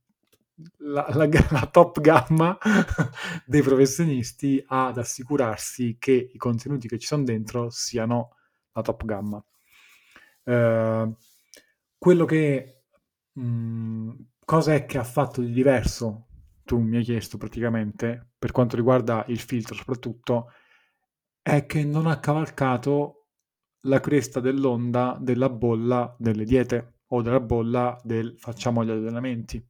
la, 0.78 1.06
la, 1.14 1.28
la, 1.52 1.68
top 1.72 2.00
gamma 2.02 2.58
dei 3.46 3.62
professionisti 3.62 4.64
ad 4.68 4.98
assicurarsi 4.98 5.98
che 6.00 6.30
i 6.34 6.38
contenuti 6.38 6.88
che 6.88 6.98
ci 7.00 7.08
sono 7.08 7.24
dentro 7.24 7.70
siano 7.70 8.36
la 8.74 8.82
top 8.82 9.06
gamma. 9.06 9.44
Uh, 10.44 11.16
quello 11.98 12.26
che... 12.26 12.84
Mhmm, 13.34 14.28
cosa 14.46 14.74
è 14.76 14.86
che 14.86 14.98
ha 14.98 15.04
fatto 15.04 15.42
di 15.42 15.52
diverso, 15.52 16.28
tu 16.64 16.80
mi 16.80 16.98
hai 16.98 17.04
chiesto 17.04 17.38
praticamente, 17.38 18.34
per 18.38 18.52
quanto 18.52 18.76
riguarda 18.76 19.26
il 19.28 19.40
filtro 19.40 19.76
soprattutto, 19.76 20.52
è 21.42 21.66
che 21.66 21.84
non 21.84 22.08
ha 22.08 22.20
cavalcato 22.20 23.28
la 23.82 24.00
cresta 24.00 24.40
dell'onda 24.40 25.18
della 25.20 25.50
bolla 25.50 26.16
delle 26.18 26.44
diete 26.44 27.02
o 27.08 27.22
della 27.22 27.40
bolla 27.40 28.00
del 28.04 28.36
facciamo 28.38 28.84
gli 28.84 28.90
allenamenti. 28.90 29.64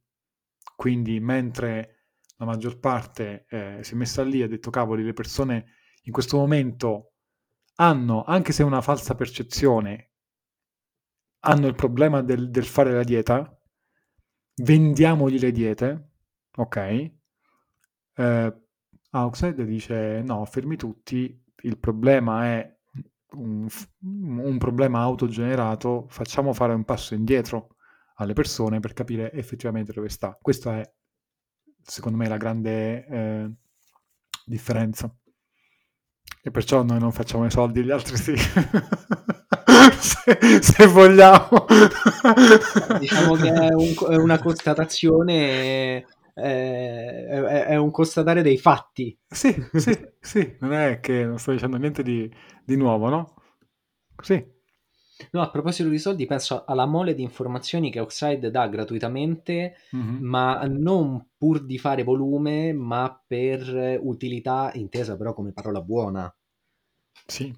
Quindi 0.74 1.20
mentre 1.20 2.06
la 2.36 2.46
maggior 2.46 2.78
parte 2.78 3.46
eh, 3.48 3.78
si 3.82 3.94
è 3.94 3.96
messa 3.96 4.22
lì 4.22 4.40
e 4.40 4.44
ha 4.44 4.48
detto 4.48 4.70
cavoli, 4.70 5.02
le 5.02 5.12
persone 5.12 5.66
in 6.02 6.12
questo 6.12 6.36
momento 6.36 7.12
hanno, 7.76 8.24
anche 8.24 8.52
se 8.52 8.62
una 8.62 8.80
falsa 8.80 9.14
percezione, 9.14 10.12
hanno 11.46 11.66
il 11.66 11.74
problema 11.74 12.22
del, 12.22 12.50
del 12.50 12.64
fare 12.64 12.92
la 12.92 13.04
dieta, 13.04 13.56
vendiamogli 14.56 15.38
le 15.38 15.52
diete, 15.52 16.10
ok? 16.56 17.10
Eh, 18.14 18.60
Outside 19.10 19.64
dice 19.64 20.22
no, 20.22 20.44
fermi 20.44 20.76
tutti, 20.76 21.42
il 21.62 21.78
problema 21.78 22.44
è 22.46 22.76
un, 23.30 23.66
un 24.00 24.58
problema 24.58 25.00
autogenerato, 25.00 26.06
facciamo 26.08 26.52
fare 26.52 26.74
un 26.74 26.84
passo 26.84 27.14
indietro 27.14 27.76
alle 28.16 28.34
persone 28.34 28.80
per 28.80 28.92
capire 28.92 29.32
effettivamente 29.32 29.92
dove 29.92 30.08
sta. 30.08 30.36
Questa 30.40 30.80
è, 30.80 30.92
secondo 31.82 32.18
me, 32.18 32.28
la 32.28 32.36
grande 32.36 33.06
eh, 33.06 33.50
differenza. 34.44 35.14
E 36.42 36.50
perciò 36.50 36.82
noi 36.82 36.98
non 36.98 37.12
facciamo 37.12 37.46
i 37.46 37.50
soldi, 37.50 37.82
gli 37.82 37.90
altri 37.90 38.16
sì. 38.16 38.34
se, 39.98 40.38
se, 40.62 40.86
vogliamo. 40.86 41.66
diciamo 42.98 43.34
che 43.34 43.52
è, 43.52 43.72
un, 43.72 43.94
è 44.10 44.16
una 44.16 44.38
constatazione, 44.38 46.04
è, 46.32 47.24
è, 47.64 47.76
un 47.76 47.90
constatare 47.90 48.42
dei 48.42 48.58
fatti. 48.58 49.16
Sì, 49.28 49.54
sì, 49.74 49.98
sì, 50.20 50.56
non 50.60 50.72
è 50.72 51.00
che 51.00 51.24
non 51.24 51.38
sto 51.38 51.52
dicendo 51.52 51.76
niente 51.76 52.02
di, 52.02 52.30
di 52.64 52.76
nuovo, 52.76 53.08
no? 53.08 53.34
Sì. 54.22 54.54
No, 55.30 55.40
a 55.40 55.50
proposito 55.50 55.88
di 55.88 55.98
soldi, 55.98 56.26
penso 56.26 56.64
alla 56.66 56.84
mole 56.84 57.14
di 57.14 57.22
informazioni 57.22 57.90
che 57.90 58.00
Oxide 58.00 58.50
dà 58.50 58.68
gratuitamente, 58.68 59.76
mm-hmm. 59.96 60.22
ma 60.22 60.62
non 60.66 61.30
pur 61.38 61.64
di 61.64 61.78
fare 61.78 62.02
volume, 62.02 62.74
ma 62.74 63.22
per 63.26 63.98
utilità 64.02 64.70
intesa 64.74 65.16
però 65.16 65.32
come 65.32 65.52
parola 65.52 65.80
buona. 65.80 66.34
Sì, 67.24 67.54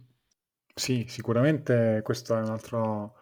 sì, 0.78 1.04
sicuramente 1.08 2.00
questo 2.02 2.36
è 2.36 2.40
un 2.40 2.50
altro... 2.50 3.16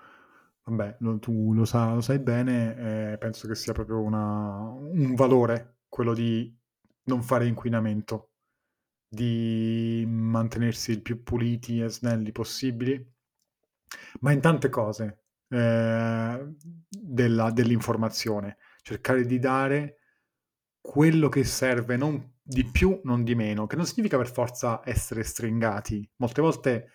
Vabbè, 0.64 0.96
lo, 1.00 1.18
tu 1.18 1.54
lo, 1.54 1.64
sa, 1.64 1.94
lo 1.94 2.00
sai 2.00 2.18
bene, 2.18 3.12
eh, 3.12 3.18
penso 3.18 3.46
che 3.48 3.54
sia 3.54 3.72
proprio 3.72 4.00
una, 4.02 4.58
un 4.68 5.14
valore 5.14 5.78
quello 5.88 6.12
di 6.14 6.52
non 7.04 7.22
fare 7.22 7.46
inquinamento. 7.46 8.30
di 9.08 10.04
mantenersi 10.06 10.90
il 10.92 11.02
più 11.02 11.22
puliti 11.22 11.80
e 11.80 11.88
snelli 11.88 12.32
possibili, 12.32 13.04
ma 14.20 14.32
in 14.32 14.40
tante 14.40 14.68
cose 14.68 15.24
eh, 15.48 16.54
della, 16.88 17.50
dell'informazione. 17.50 18.58
Cercare 18.82 19.24
di 19.24 19.38
dare 19.38 19.98
quello 20.80 21.28
che 21.28 21.44
serve, 21.44 21.96
non 21.96 22.34
di 22.42 22.64
più, 22.64 23.00
non 23.04 23.24
di 23.24 23.34
meno, 23.34 23.66
che 23.66 23.76
non 23.76 23.86
significa 23.86 24.16
per 24.16 24.30
forza 24.30 24.80
essere 24.84 25.22
stringati. 25.24 26.08
Molte 26.16 26.40
volte, 26.40 26.90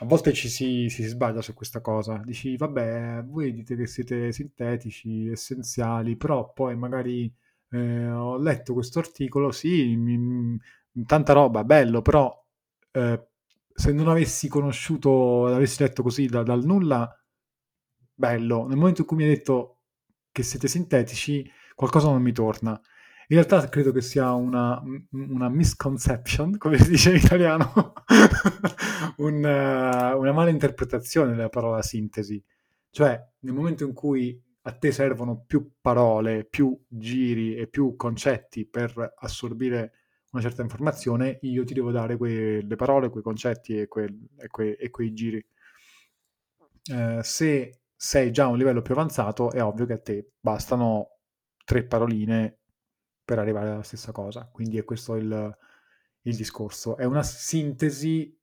a 0.00 0.04
volte 0.04 0.32
ci 0.32 0.48
si, 0.48 0.88
si 0.88 1.02
sbaglia 1.04 1.42
su 1.42 1.54
questa 1.54 1.80
cosa. 1.80 2.20
Dici, 2.24 2.56
vabbè, 2.56 3.24
voi 3.24 3.52
dite 3.52 3.76
che 3.76 3.86
siete 3.86 4.32
sintetici, 4.32 5.28
essenziali, 5.28 6.16
però 6.16 6.52
poi 6.52 6.76
magari 6.76 7.32
eh, 7.70 8.08
ho 8.10 8.36
letto 8.38 8.74
questo 8.74 8.98
articolo, 8.98 9.50
sì, 9.50 9.96
mi, 9.96 10.58
tanta 11.06 11.32
roba, 11.32 11.64
bello, 11.64 12.02
però 12.02 12.32
eh, 12.92 13.28
se 13.72 13.92
non 13.92 14.08
avessi 14.08 14.48
conosciuto, 14.48 15.46
l'avessi 15.46 15.82
letto 15.82 16.02
così 16.02 16.26
da, 16.26 16.42
dal 16.42 16.64
nulla, 16.64 17.10
bello. 18.14 18.66
Nel 18.66 18.76
momento 18.76 19.02
in 19.02 19.06
cui 19.06 19.16
mi 19.16 19.24
hai 19.24 19.30
detto 19.30 19.78
che 20.32 20.42
siete 20.42 20.68
sintetici, 20.68 21.48
qualcosa 21.74 22.08
non 22.08 22.22
mi 22.22 22.32
torna. 22.32 22.80
In 23.30 23.36
realtà 23.36 23.68
credo 23.68 23.92
che 23.92 24.00
sia 24.00 24.32
una, 24.32 24.82
una 25.10 25.50
misconception, 25.50 26.56
come 26.56 26.78
si 26.78 26.88
dice 26.88 27.10
in 27.10 27.16
italiano, 27.16 27.92
un, 29.18 29.34
uh, 29.34 30.18
una 30.18 30.32
mala 30.32 30.48
interpretazione 30.48 31.34
della 31.34 31.50
parola 31.50 31.82
sintesi. 31.82 32.42
Cioè, 32.90 33.22
nel 33.40 33.52
momento 33.52 33.84
in 33.84 33.92
cui 33.92 34.42
a 34.62 34.72
te 34.72 34.92
servono 34.92 35.44
più 35.46 35.72
parole, 35.78 36.46
più 36.46 36.74
giri 36.88 37.54
e 37.54 37.66
più 37.66 37.96
concetti 37.96 38.66
per 38.66 39.14
assorbire 39.18 39.92
una 40.32 40.42
certa 40.42 40.62
informazione, 40.62 41.38
io 41.42 41.64
ti 41.64 41.74
devo 41.74 41.90
dare 41.90 42.16
quelle 42.16 42.76
parole, 42.76 43.10
quei 43.10 43.22
concetti 43.22 43.78
e, 43.78 43.88
quel, 43.88 44.26
e, 44.38 44.46
que, 44.48 44.74
e 44.76 44.88
quei 44.88 45.12
giri. 45.12 45.46
Eh, 46.92 47.20
se 47.22 47.80
sei 47.94 48.30
già 48.30 48.44
a 48.44 48.48
un 48.48 48.56
livello 48.56 48.80
più 48.80 48.94
avanzato, 48.94 49.52
è 49.52 49.62
ovvio 49.62 49.84
che 49.84 49.92
a 49.92 50.00
te 50.00 50.32
bastano 50.40 51.18
tre 51.64 51.84
paroline 51.84 52.57
per 53.28 53.38
arrivare 53.38 53.68
alla 53.68 53.82
stessa 53.82 54.10
cosa. 54.10 54.48
Quindi 54.50 54.78
è 54.78 54.84
questo 54.84 55.14
il, 55.16 55.58
il 56.22 56.34
discorso. 56.34 56.96
È 56.96 57.04
una 57.04 57.22
sintesi 57.22 58.34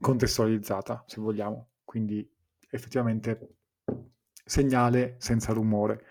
contestualizzata, 0.00 1.02
se 1.08 1.20
vogliamo. 1.20 1.70
Quindi 1.84 2.24
effettivamente 2.70 3.56
segnale 4.44 5.16
senza 5.18 5.52
rumore. 5.52 6.04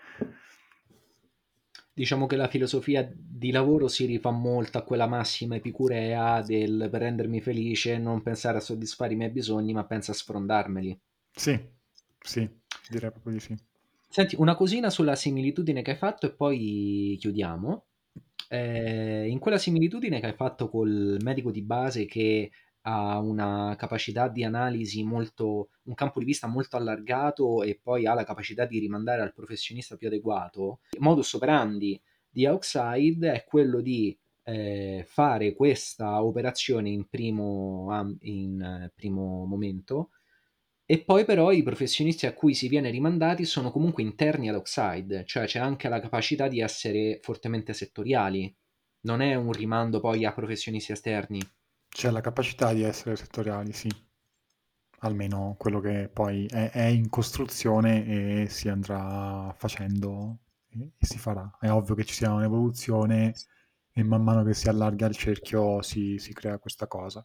Diciamo 1.90 2.26
che 2.26 2.36
la 2.36 2.48
filosofia 2.48 3.10
di 3.10 3.50
lavoro 3.50 3.88
si 3.88 4.04
rifà 4.04 4.30
molto 4.30 4.76
a 4.76 4.82
quella 4.82 5.06
massima 5.06 5.56
epicurea 5.56 6.42
del 6.42 6.88
per 6.90 7.00
rendermi 7.00 7.40
felice 7.40 7.96
non 7.96 8.22
pensare 8.22 8.58
a 8.58 8.60
soddisfare 8.60 9.14
i 9.14 9.16
miei 9.16 9.30
bisogni, 9.30 9.72
ma 9.72 9.86
pensa 9.86 10.12
a 10.12 10.14
sfrondarmeli. 10.14 11.00
Sì, 11.32 11.58
sì, 12.20 12.46
direi 12.90 13.10
proprio 13.10 13.32
di 13.32 13.40
sì. 13.40 13.56
Senti, 14.06 14.36
una 14.38 14.54
cosina 14.54 14.90
sulla 14.90 15.16
similitudine 15.16 15.80
che 15.80 15.92
hai 15.92 15.96
fatto 15.96 16.26
e 16.26 16.34
poi 16.34 17.16
chiudiamo. 17.18 17.86
Eh, 18.48 19.28
in 19.28 19.38
quella 19.38 19.58
similitudine 19.58 20.20
che 20.20 20.26
hai 20.26 20.34
fatto 20.34 20.68
col 20.68 21.18
medico 21.22 21.50
di 21.50 21.62
base 21.62 22.06
che 22.06 22.50
ha 22.82 23.18
una 23.18 23.74
capacità 23.76 24.28
di 24.28 24.44
analisi 24.44 25.02
molto, 25.02 25.68
un 25.82 25.94
campo 25.94 26.18
di 26.18 26.24
vista 26.24 26.46
molto 26.46 26.76
allargato 26.76 27.62
e 27.62 27.78
poi 27.82 28.06
ha 28.06 28.14
la 28.14 28.24
capacità 28.24 28.64
di 28.64 28.78
rimandare 28.78 29.20
al 29.20 29.34
professionista 29.34 29.96
più 29.96 30.06
adeguato, 30.06 30.80
il 30.92 31.00
modus 31.00 31.34
operandi 31.34 32.00
di 32.30 32.46
Outside 32.46 33.32
è 33.32 33.44
quello 33.44 33.80
di 33.80 34.16
eh, 34.44 35.04
fare 35.06 35.54
questa 35.54 36.22
operazione 36.22 36.88
in 36.88 37.06
primo, 37.08 38.16
in 38.20 38.62
eh, 38.62 38.92
primo 38.94 39.44
momento 39.44 40.10
e 40.90 41.04
poi 41.04 41.26
però 41.26 41.52
i 41.52 41.62
professionisti 41.62 42.24
a 42.24 42.32
cui 42.32 42.54
si 42.54 42.66
viene 42.66 42.88
rimandati 42.88 43.44
sono 43.44 43.70
comunque 43.70 44.02
interni 44.02 44.48
ad 44.48 44.54
Oxide, 44.54 45.26
cioè 45.26 45.44
c'è 45.44 45.58
anche 45.58 45.86
la 45.86 46.00
capacità 46.00 46.48
di 46.48 46.60
essere 46.60 47.18
fortemente 47.20 47.74
settoriali. 47.74 48.56
Non 49.00 49.20
è 49.20 49.34
un 49.34 49.52
rimando 49.52 50.00
poi 50.00 50.24
a 50.24 50.32
professionisti 50.32 50.92
esterni. 50.92 51.42
C'è 51.90 52.10
la 52.10 52.22
capacità 52.22 52.72
di 52.72 52.84
essere 52.84 53.16
settoriali, 53.16 53.74
sì. 53.74 53.90
Almeno 55.00 55.56
quello 55.58 55.80
che 55.80 56.08
poi 56.10 56.46
è, 56.46 56.70
è 56.70 56.86
in 56.86 57.10
costruzione 57.10 58.06
e 58.06 58.48
si 58.48 58.70
andrà 58.70 59.54
facendo 59.58 60.38
e, 60.70 60.92
e 60.96 61.04
si 61.04 61.18
farà. 61.18 61.54
È 61.60 61.68
ovvio 61.68 61.94
che 61.96 62.04
ci 62.04 62.14
sia 62.14 62.32
un'evoluzione 62.32 63.34
e 63.92 64.02
man 64.02 64.22
mano 64.22 64.42
che 64.42 64.54
si 64.54 64.70
allarga 64.70 65.04
il 65.04 65.16
cerchio 65.16 65.82
si, 65.82 66.16
si 66.16 66.32
crea 66.32 66.56
questa 66.56 66.86
cosa. 66.86 67.22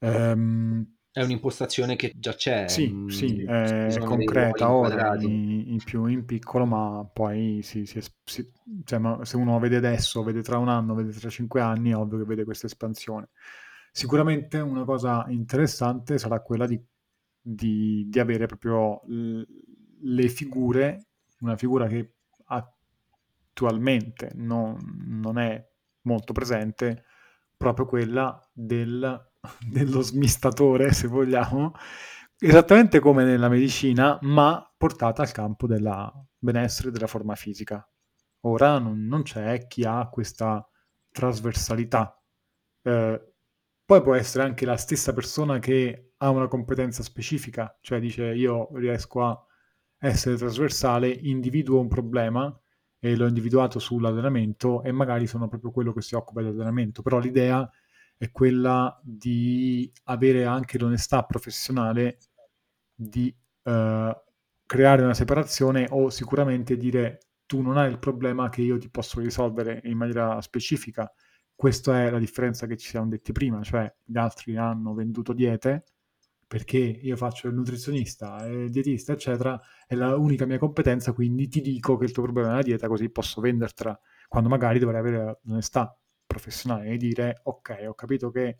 Um, 0.00 0.98
è 1.12 1.22
un'impostazione 1.22 1.96
che 1.96 2.12
già 2.14 2.34
c'è. 2.34 2.68
Sì, 2.68 2.88
mm, 2.88 3.08
sì, 3.08 3.42
è 3.42 3.98
concreta 3.98 4.70
ora, 4.70 5.16
in, 5.20 5.64
in, 5.66 5.78
più 5.84 6.06
in 6.06 6.24
piccolo, 6.24 6.66
ma 6.66 7.08
poi 7.12 7.60
si, 7.62 7.84
si, 7.84 8.00
si, 8.24 8.52
cioè, 8.84 9.18
se 9.22 9.36
uno 9.36 9.58
vede 9.58 9.76
adesso, 9.76 10.22
vede 10.22 10.42
tra 10.42 10.58
un 10.58 10.68
anno, 10.68 10.94
vede 10.94 11.10
tra 11.12 11.28
cinque 11.28 11.60
anni, 11.60 11.90
è 11.90 11.96
ovvio 11.96 12.18
che 12.18 12.24
vede 12.24 12.44
questa 12.44 12.66
espansione. 12.66 13.30
Sicuramente 13.90 14.58
una 14.58 14.84
cosa 14.84 15.24
interessante 15.28 16.16
sarà 16.16 16.40
quella 16.40 16.66
di, 16.66 16.80
di, 17.40 18.06
di 18.08 18.18
avere 18.20 18.46
proprio 18.46 19.00
le 19.06 20.28
figure, 20.28 21.06
una 21.40 21.56
figura 21.56 21.88
che 21.88 22.14
attualmente 22.44 24.30
non, 24.34 24.78
non 25.08 25.38
è 25.38 25.68
molto 26.02 26.32
presente, 26.32 27.04
proprio 27.56 27.84
quella 27.84 28.40
del 28.52 29.29
dello 29.66 30.00
smistatore, 30.00 30.92
se 30.92 31.06
vogliamo, 31.08 31.72
esattamente 32.38 33.00
come 33.00 33.24
nella 33.24 33.48
medicina, 33.48 34.18
ma 34.22 34.64
portata 34.76 35.22
al 35.22 35.32
campo 35.32 35.66
della 35.66 36.12
benessere 36.38 36.90
della 36.90 37.06
forma 37.06 37.34
fisica. 37.34 37.86
Ora 38.44 38.78
non, 38.78 39.06
non 39.06 39.22
c'è 39.22 39.66
chi 39.66 39.84
ha 39.84 40.08
questa 40.08 40.66
trasversalità. 41.10 42.18
Eh, 42.82 43.32
poi 43.84 44.02
può 44.02 44.14
essere 44.14 44.44
anche 44.44 44.64
la 44.64 44.76
stessa 44.76 45.12
persona 45.12 45.58
che 45.58 46.12
ha 46.18 46.30
una 46.30 46.48
competenza 46.48 47.02
specifica, 47.02 47.76
cioè 47.80 47.98
dice 47.98 48.26
io 48.34 48.68
riesco 48.74 49.22
a 49.22 49.44
essere 49.98 50.36
trasversale, 50.36 51.08
individuo 51.08 51.80
un 51.80 51.88
problema 51.88 52.56
e 52.98 53.16
l'ho 53.16 53.26
individuato 53.26 53.78
sull'allenamento 53.78 54.82
e 54.82 54.92
magari 54.92 55.26
sono 55.26 55.48
proprio 55.48 55.70
quello 55.70 55.92
che 55.92 56.02
si 56.02 56.14
occupa 56.14 56.40
dell'allenamento, 56.42 57.02
però 57.02 57.18
l'idea 57.18 57.68
è 58.20 58.30
quella 58.30 59.00
di 59.02 59.90
avere 60.04 60.44
anche 60.44 60.76
l'onestà 60.78 61.24
professionale 61.24 62.18
di 62.94 63.34
uh, 63.62 64.12
creare 64.66 65.02
una 65.02 65.14
separazione 65.14 65.86
o 65.88 66.10
sicuramente 66.10 66.76
dire 66.76 67.20
tu 67.46 67.62
non 67.62 67.78
hai 67.78 67.90
il 67.90 67.98
problema 67.98 68.50
che 68.50 68.60
io 68.60 68.76
ti 68.76 68.90
posso 68.90 69.20
risolvere 69.20 69.80
in 69.84 69.96
maniera 69.96 70.38
specifica. 70.42 71.10
Questa 71.54 72.02
è 72.02 72.10
la 72.10 72.18
differenza 72.18 72.66
che 72.66 72.76
ci 72.76 72.88
siamo 72.90 73.08
detti 73.08 73.32
prima, 73.32 73.62
cioè 73.62 73.90
gli 74.04 74.18
altri 74.18 74.54
hanno 74.54 74.92
venduto 74.92 75.32
diete 75.32 75.84
perché 76.46 76.76
io 76.76 77.16
faccio 77.16 77.48
il 77.48 77.54
nutrizionista, 77.54 78.46
il 78.46 78.68
dietista, 78.70 79.14
eccetera, 79.14 79.58
è 79.86 79.94
l'unica 79.94 80.44
mia 80.44 80.58
competenza, 80.58 81.12
quindi 81.14 81.48
ti 81.48 81.62
dico 81.62 81.96
che 81.96 82.04
il 82.04 82.12
tuo 82.12 82.24
problema 82.24 82.50
è 82.50 82.54
la 82.56 82.62
dieta, 82.62 82.86
così 82.86 83.08
posso 83.08 83.40
vendertela, 83.40 83.98
quando 84.28 84.50
magari 84.50 84.78
dovrei 84.78 85.00
avere 85.00 85.38
l'onestà 85.44 85.99
professionale 86.30 86.86
e 86.90 86.96
dire 86.96 87.40
ok, 87.42 87.84
ho 87.88 87.94
capito 87.94 88.30
che 88.30 88.56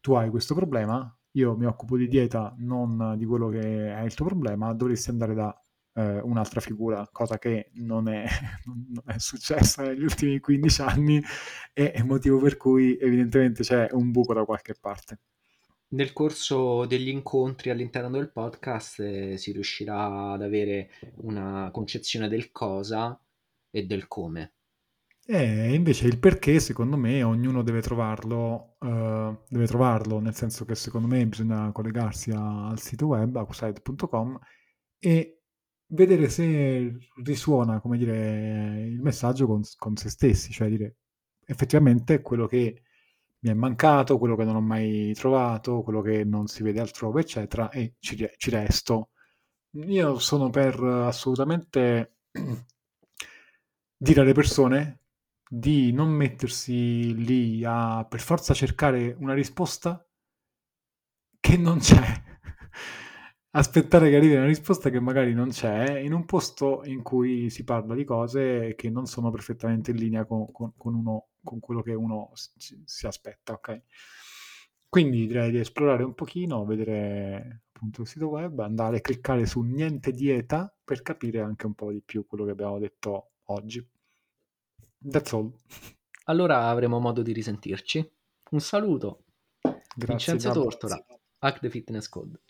tu 0.00 0.14
hai 0.14 0.30
questo 0.30 0.54
problema, 0.54 1.12
io 1.32 1.56
mi 1.56 1.66
occupo 1.66 1.96
di 1.96 2.08
dieta, 2.08 2.54
non 2.58 3.14
di 3.16 3.24
quello 3.24 3.48
che 3.48 3.94
è 3.94 4.02
il 4.02 4.14
tuo 4.14 4.26
problema, 4.26 4.72
dovresti 4.72 5.10
andare 5.10 5.34
da 5.34 5.62
eh, 5.94 6.20
un'altra 6.20 6.60
figura, 6.60 7.08
cosa 7.10 7.38
che 7.38 7.70
non 7.74 8.08
è, 8.08 8.24
non 8.66 9.04
è 9.06 9.18
successa 9.18 9.82
negli 9.82 10.02
ultimi 10.02 10.38
15 10.38 10.82
anni 10.82 11.22
e 11.72 11.92
è 11.92 12.02
motivo 12.02 12.38
per 12.38 12.56
cui 12.56 12.96
evidentemente 12.98 13.62
c'è 13.62 13.88
un 13.92 14.10
buco 14.10 14.34
da 14.34 14.44
qualche 14.44 14.74
parte. 14.78 15.20
Nel 15.92 16.12
corso 16.12 16.86
degli 16.86 17.08
incontri 17.08 17.68
all'interno 17.68 18.10
del 18.10 18.30
podcast 18.30 19.00
eh, 19.00 19.36
si 19.36 19.52
riuscirà 19.52 20.32
ad 20.32 20.42
avere 20.42 20.90
una 21.16 21.70
concezione 21.70 22.28
del 22.28 22.50
cosa 22.50 23.18
e 23.70 23.84
del 23.84 24.08
come. 24.08 24.52
E 25.24 25.74
invece 25.74 26.06
il 26.08 26.18
perché, 26.18 26.58
secondo 26.58 26.96
me, 26.96 27.22
ognuno 27.22 27.62
deve 27.62 27.80
trovarlo, 27.80 28.76
uh, 28.80 29.38
deve 29.48 29.66
trovarlo, 29.66 30.18
nel 30.18 30.34
senso 30.34 30.64
che 30.64 30.74
secondo 30.74 31.06
me 31.06 31.24
bisogna 31.26 31.70
collegarsi 31.72 32.30
a, 32.32 32.68
al 32.68 32.80
sito 32.80 33.06
web, 33.06 33.36
acusite.com, 33.36 34.38
e 34.98 35.42
vedere 35.86 36.28
se 36.28 36.96
risuona, 37.22 37.80
come 37.80 37.98
dire, 37.98 38.82
il 38.88 39.00
messaggio 39.00 39.46
con, 39.46 39.62
con 39.76 39.96
se 39.96 40.08
stessi, 40.10 40.52
cioè 40.52 40.68
dire 40.68 40.96
effettivamente 41.44 42.20
quello 42.20 42.46
che 42.46 42.82
mi 43.40 43.50
è 43.50 43.54
mancato, 43.54 44.18
quello 44.18 44.36
che 44.36 44.44
non 44.44 44.56
ho 44.56 44.60
mai 44.60 45.12
trovato, 45.14 45.82
quello 45.82 46.00
che 46.00 46.24
non 46.24 46.46
si 46.48 46.62
vede 46.62 46.80
altrove, 46.80 47.20
eccetera, 47.20 47.70
e 47.70 47.94
ci, 47.98 48.16
ci 48.36 48.50
resto. 48.50 49.10
Io 49.86 50.18
sono 50.18 50.50
per 50.50 50.80
assolutamente 50.82 52.16
dire 53.96 54.20
alle 54.20 54.32
persone 54.34 55.01
di 55.54 55.92
non 55.92 56.08
mettersi 56.08 57.14
lì 57.14 57.62
a 57.62 58.06
per 58.08 58.20
forza 58.20 58.54
cercare 58.54 59.14
una 59.18 59.34
risposta 59.34 60.02
che 61.38 61.58
non 61.58 61.78
c'è. 61.78 62.00
Aspettare 63.54 64.08
che 64.08 64.16
arrivi 64.16 64.34
una 64.34 64.46
risposta 64.46 64.88
che 64.88 64.98
magari 64.98 65.34
non 65.34 65.50
c'è 65.50 65.98
in 65.98 66.14
un 66.14 66.24
posto 66.24 66.80
in 66.84 67.02
cui 67.02 67.50
si 67.50 67.64
parla 67.64 67.94
di 67.94 68.04
cose 68.04 68.74
che 68.76 68.88
non 68.88 69.04
sono 69.04 69.30
perfettamente 69.30 69.90
in 69.90 69.98
linea 69.98 70.24
con, 70.24 70.50
con, 70.50 70.72
con, 70.74 70.94
uno, 70.94 71.28
con 71.42 71.60
quello 71.60 71.82
che 71.82 71.92
uno 71.92 72.30
si, 72.34 72.82
si 72.86 73.06
aspetta, 73.06 73.52
ok? 73.52 73.82
Quindi 74.88 75.26
direi 75.26 75.50
di 75.50 75.58
esplorare 75.58 76.02
un 76.02 76.14
pochino, 76.14 76.64
vedere 76.64 77.64
appunto 77.72 78.00
il 78.00 78.06
sito 78.06 78.28
web, 78.28 78.58
andare 78.60 78.96
a 78.98 79.00
cliccare 79.02 79.44
su 79.44 79.60
niente 79.60 80.12
dieta 80.12 80.74
per 80.82 81.02
capire 81.02 81.40
anche 81.40 81.66
un 81.66 81.74
po' 81.74 81.92
di 81.92 82.00
più 82.00 82.26
quello 82.26 82.46
che 82.46 82.52
abbiamo 82.52 82.78
detto 82.78 83.32
oggi. 83.48 83.86
That's 85.10 85.32
all. 85.32 85.52
Allora 86.24 86.68
avremo 86.68 86.98
modo 86.98 87.22
di 87.22 87.32
risentirci. 87.32 88.10
Un 88.50 88.60
saluto. 88.60 89.24
Grazie, 89.60 90.32
Vincenzo. 90.34 90.52
Tortora, 90.52 91.04
Hack 91.38 91.60
the 91.60 91.70
Fitness 91.70 92.08
Code. 92.08 92.40